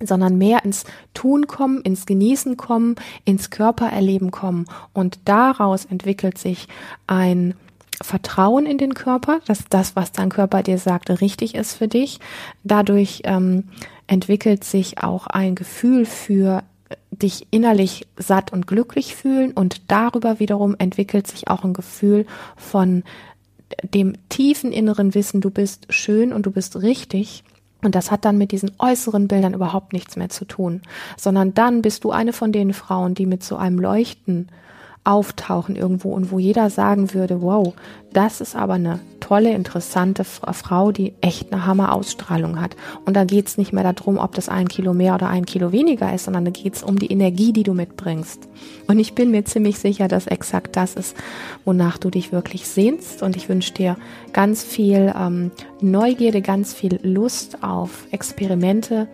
sondern 0.00 0.36
mehr 0.36 0.64
ins 0.64 0.84
Tun 1.14 1.46
kommen, 1.46 1.80
ins 1.80 2.06
Genießen 2.06 2.56
kommen, 2.56 2.96
ins 3.24 3.50
Körpererleben 3.50 4.30
kommen. 4.30 4.66
Und 4.92 5.20
daraus 5.24 5.84
entwickelt 5.84 6.38
sich 6.38 6.68
ein 7.06 7.54
Vertrauen 8.02 8.66
in 8.66 8.78
den 8.78 8.94
Körper, 8.94 9.40
dass 9.46 9.64
das, 9.70 9.96
was 9.96 10.12
dein 10.12 10.28
Körper 10.28 10.62
dir 10.62 10.78
sagt, 10.78 11.08
richtig 11.20 11.54
ist 11.54 11.74
für 11.74 11.88
dich. 11.88 12.20
Dadurch 12.62 13.22
ähm, 13.24 13.64
entwickelt 14.06 14.64
sich 14.64 15.02
auch 15.02 15.26
ein 15.26 15.54
Gefühl 15.54 16.04
für 16.04 16.62
dich 17.10 17.46
innerlich 17.50 18.06
satt 18.16 18.52
und 18.52 18.66
glücklich 18.66 19.16
fühlen 19.16 19.52
und 19.52 19.90
darüber 19.90 20.38
wiederum 20.38 20.76
entwickelt 20.78 21.26
sich 21.26 21.48
auch 21.48 21.64
ein 21.64 21.72
Gefühl 21.72 22.26
von 22.56 23.02
dem 23.82 24.14
tiefen 24.28 24.72
inneren 24.72 25.14
Wissen, 25.14 25.40
du 25.40 25.50
bist 25.50 25.86
schön 25.90 26.32
und 26.32 26.46
du 26.46 26.50
bist 26.50 26.80
richtig. 26.82 27.42
Und 27.82 27.94
das 27.94 28.10
hat 28.10 28.24
dann 28.24 28.38
mit 28.38 28.52
diesen 28.52 28.72
äußeren 28.78 29.28
Bildern 29.28 29.54
überhaupt 29.54 29.92
nichts 29.92 30.16
mehr 30.16 30.28
zu 30.28 30.44
tun, 30.44 30.82
sondern 31.16 31.54
dann 31.54 31.82
bist 31.82 32.04
du 32.04 32.10
eine 32.10 32.32
von 32.32 32.50
den 32.50 32.72
Frauen, 32.72 33.14
die 33.14 33.26
mit 33.26 33.44
so 33.44 33.56
einem 33.56 33.78
Leuchten 33.78 34.48
auftauchen 35.06 35.76
irgendwo 35.76 36.10
und 36.10 36.30
wo 36.30 36.38
jeder 36.38 36.68
sagen 36.68 37.14
würde, 37.14 37.40
wow, 37.40 37.74
das 38.12 38.40
ist 38.40 38.56
aber 38.56 38.74
eine 38.74 38.98
tolle, 39.20 39.52
interessante 39.52 40.24
Frau, 40.24 40.90
die 40.90 41.14
echt 41.20 41.52
eine 41.52 41.66
Hammer-Ausstrahlung 41.66 42.60
hat. 42.60 42.76
Und 43.04 43.14
da 43.14 43.24
geht's 43.24 43.58
nicht 43.58 43.72
mehr 43.72 43.92
darum, 43.92 44.18
ob 44.18 44.34
das 44.34 44.48
ein 44.48 44.68
Kilo 44.68 44.94
mehr 44.94 45.14
oder 45.14 45.28
ein 45.28 45.46
Kilo 45.46 45.70
weniger 45.70 46.12
ist, 46.12 46.24
sondern 46.24 46.44
da 46.44 46.50
geht's 46.50 46.82
um 46.82 46.98
die 46.98 47.10
Energie, 47.10 47.52
die 47.52 47.62
du 47.62 47.74
mitbringst. 47.74 48.48
Und 48.88 48.98
ich 48.98 49.14
bin 49.14 49.30
mir 49.30 49.44
ziemlich 49.44 49.78
sicher, 49.78 50.08
dass 50.08 50.26
exakt 50.26 50.76
das 50.76 50.94
ist, 50.94 51.16
wonach 51.64 51.98
du 51.98 52.10
dich 52.10 52.32
wirklich 52.32 52.66
sehnst. 52.66 53.22
Und 53.22 53.36
ich 53.36 53.48
wünsche 53.48 53.74
dir 53.74 53.96
ganz 54.32 54.64
viel 54.64 55.12
ähm, 55.16 55.50
Neugierde, 55.80 56.40
ganz 56.40 56.72
viel 56.72 56.98
Lust 57.02 57.62
auf 57.62 58.06
Experimente, 58.10 59.08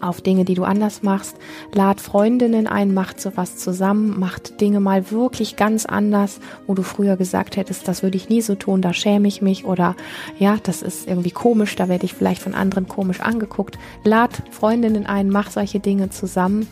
auf 0.00 0.20
Dinge, 0.20 0.44
die 0.44 0.54
du 0.54 0.64
anders 0.64 1.02
machst. 1.02 1.36
Lad 1.72 2.00
Freundinnen 2.00 2.66
ein, 2.66 2.94
macht 2.94 3.20
sowas 3.20 3.56
zusammen, 3.56 4.18
macht 4.18 4.60
Dinge 4.60 4.80
mal 4.80 5.10
wirklich 5.10 5.56
ganz 5.56 5.86
anders, 5.86 6.40
wo 6.66 6.74
du 6.74 6.82
früher 6.82 7.16
gesagt 7.16 7.56
hättest, 7.56 7.88
das 7.88 8.02
würde 8.02 8.16
ich 8.16 8.28
nie 8.28 8.42
so 8.42 8.54
tun, 8.54 8.82
da 8.82 8.92
schäme 8.92 9.28
ich 9.28 9.42
mich 9.42 9.64
oder 9.64 9.96
ja, 10.38 10.56
das 10.62 10.82
ist 10.82 11.06
irgendwie 11.08 11.30
komisch, 11.30 11.76
da 11.76 11.88
werde 11.88 12.04
ich 12.04 12.14
vielleicht 12.14 12.42
von 12.42 12.54
anderen 12.54 12.88
komisch 12.88 13.20
angeguckt. 13.20 13.78
Lad 14.04 14.42
Freundinnen 14.50 15.06
ein, 15.06 15.30
mach 15.30 15.50
solche 15.50 15.80
Dinge 15.80 16.10
zusammen, 16.10 16.66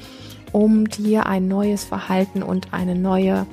um 0.52 0.88
dir 0.88 1.26
ein 1.26 1.48
neues 1.48 1.84
Verhalten 1.84 2.42
und 2.42 2.72
eine 2.72 2.94
neue, 2.94 3.46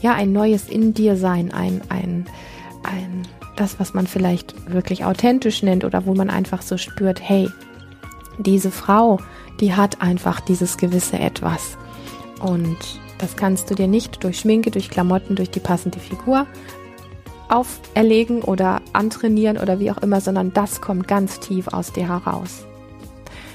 ja, 0.00 0.14
ein 0.14 0.32
neues 0.32 0.68
in 0.68 0.94
dir 0.94 1.16
sein, 1.16 1.52
ein, 1.52 1.82
ein, 1.88 2.26
ein, 2.82 3.22
das, 3.56 3.78
was 3.78 3.94
man 3.94 4.06
vielleicht 4.06 4.72
wirklich 4.72 5.04
authentisch 5.04 5.62
nennt 5.62 5.84
oder 5.84 6.06
wo 6.06 6.14
man 6.14 6.30
einfach 6.30 6.62
so 6.62 6.76
spürt, 6.76 7.20
hey, 7.22 7.48
diese 8.42 8.70
Frau, 8.70 9.18
die 9.60 9.74
hat 9.74 10.00
einfach 10.00 10.40
dieses 10.40 10.76
gewisse 10.76 11.18
Etwas. 11.18 11.76
Und 12.40 12.78
das 13.18 13.36
kannst 13.36 13.70
du 13.70 13.74
dir 13.74 13.86
nicht 13.86 14.24
durch 14.24 14.40
Schminke, 14.40 14.70
durch 14.70 14.88
Klamotten, 14.90 15.36
durch 15.36 15.50
die 15.50 15.60
passende 15.60 15.98
Figur 15.98 16.46
auferlegen 17.48 18.42
oder 18.42 18.80
antrainieren 18.92 19.58
oder 19.58 19.80
wie 19.80 19.90
auch 19.90 19.98
immer, 19.98 20.20
sondern 20.20 20.52
das 20.52 20.80
kommt 20.80 21.08
ganz 21.08 21.40
tief 21.40 21.68
aus 21.68 21.92
dir 21.92 22.08
heraus. 22.08 22.64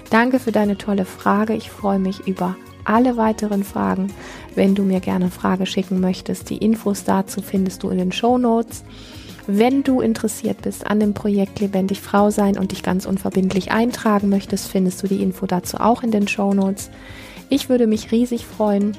Danke 0.09 0.39
für 0.39 0.51
deine 0.51 0.77
tolle 0.77 1.05
Frage. 1.05 1.55
Ich 1.55 1.71
freue 1.71 1.99
mich 1.99 2.27
über 2.27 2.55
alle 2.83 3.17
weiteren 3.17 3.63
Fragen. 3.63 4.13
Wenn 4.53 4.75
du 4.75 4.83
mir 4.83 4.99
gerne 4.99 5.25
eine 5.25 5.31
Frage 5.31 5.65
schicken 5.65 5.99
möchtest, 5.99 6.49
die 6.49 6.57
Infos 6.57 7.03
dazu 7.03 7.41
findest 7.41 7.83
du 7.83 7.89
in 7.89 7.97
den 7.97 8.11
Show 8.11 8.37
Notes. 8.37 8.83
Wenn 9.47 9.83
du 9.83 10.01
interessiert 10.01 10.63
bist 10.63 10.87
an 10.87 10.99
dem 10.99 11.13
Projekt 11.13 11.59
Lebendig 11.59 12.01
Frau 12.01 12.31
sein 12.31 12.57
und 12.57 12.71
dich 12.71 12.81
ganz 12.81 13.05
unverbindlich 13.05 13.71
eintragen 13.71 14.27
möchtest, 14.29 14.67
findest 14.67 15.03
du 15.03 15.07
die 15.07 15.21
Info 15.21 15.45
dazu 15.45 15.77
auch 15.77 16.01
in 16.01 16.09
den 16.09 16.27
Show 16.27 16.53
Notes. 16.55 16.89
Ich 17.49 17.69
würde 17.69 17.85
mich 17.85 18.11
riesig 18.11 18.45
freuen 18.45 18.97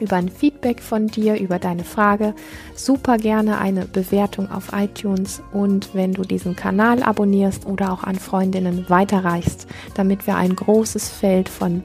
über 0.00 0.16
ein 0.16 0.30
Feedback 0.30 0.80
von 0.80 1.08
dir, 1.08 1.38
über 1.38 1.58
deine 1.58 1.84
Frage. 1.84 2.34
Super 2.74 3.18
gerne 3.18 3.58
eine 3.58 3.84
Bewertung 3.84 4.50
auf 4.50 4.70
iTunes 4.72 5.42
und 5.52 5.94
wenn 5.94 6.14
du 6.14 6.22
diesen 6.22 6.56
Kanal 6.56 7.02
abonnierst 7.02 7.66
oder 7.66 7.92
auch 7.92 8.04
an 8.04 8.16
Freundinnen 8.16 8.86
weiterreichst, 8.88 9.66
damit 9.94 10.26
wir 10.26 10.36
ein 10.36 10.56
großes 10.56 11.10
Feld 11.10 11.50
von 11.50 11.82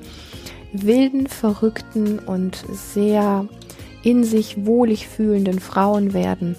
wilden, 0.72 1.28
verrückten 1.28 2.18
und 2.20 2.64
sehr 2.72 3.46
in 4.04 4.24
sich 4.24 4.66
wohlig 4.66 5.08
fühlenden 5.08 5.60
Frauen 5.60 6.14
werden, 6.14 6.56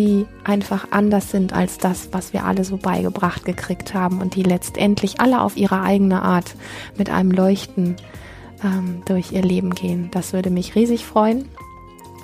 die 0.00 0.26
einfach 0.44 0.88
anders 0.92 1.30
sind 1.30 1.52
als 1.52 1.76
das, 1.76 2.08
was 2.12 2.32
wir 2.32 2.46
alle 2.46 2.64
so 2.64 2.78
beigebracht 2.78 3.44
gekriegt 3.44 3.92
haben 3.92 4.22
und 4.22 4.34
die 4.34 4.42
letztendlich 4.42 5.20
alle 5.20 5.42
auf 5.42 5.58
ihre 5.58 5.82
eigene 5.82 6.22
Art 6.22 6.54
mit 6.96 7.10
einem 7.10 7.30
Leuchten 7.30 7.96
ähm, 8.64 9.02
durch 9.04 9.32
ihr 9.32 9.42
Leben 9.42 9.74
gehen. 9.74 10.08
Das 10.10 10.32
würde 10.32 10.48
mich 10.48 10.74
riesig 10.74 11.04
freuen, 11.04 11.50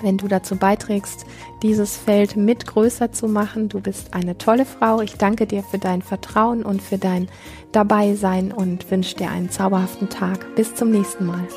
wenn 0.01 0.17
du 0.17 0.27
dazu 0.27 0.55
beiträgst, 0.55 1.27
dieses 1.61 1.97
Feld 1.97 2.35
mit 2.35 2.65
größer 2.65 3.11
zu 3.11 3.27
machen. 3.27 3.69
Du 3.69 3.79
bist 3.79 4.15
eine 4.15 4.39
tolle 4.39 4.65
Frau. 4.65 5.01
Ich 5.01 5.13
danke 5.13 5.45
dir 5.45 5.61
für 5.61 5.77
dein 5.77 6.01
Vertrauen 6.01 6.63
und 6.63 6.81
für 6.81 6.97
dein 6.97 7.27
Dabeisein 7.73 8.51
und 8.51 8.89
wünsche 8.89 9.17
dir 9.17 9.29
einen 9.29 9.51
zauberhaften 9.51 10.09
Tag. 10.09 10.55
Bis 10.55 10.73
zum 10.73 10.89
nächsten 10.89 11.27
Mal. 11.27 11.47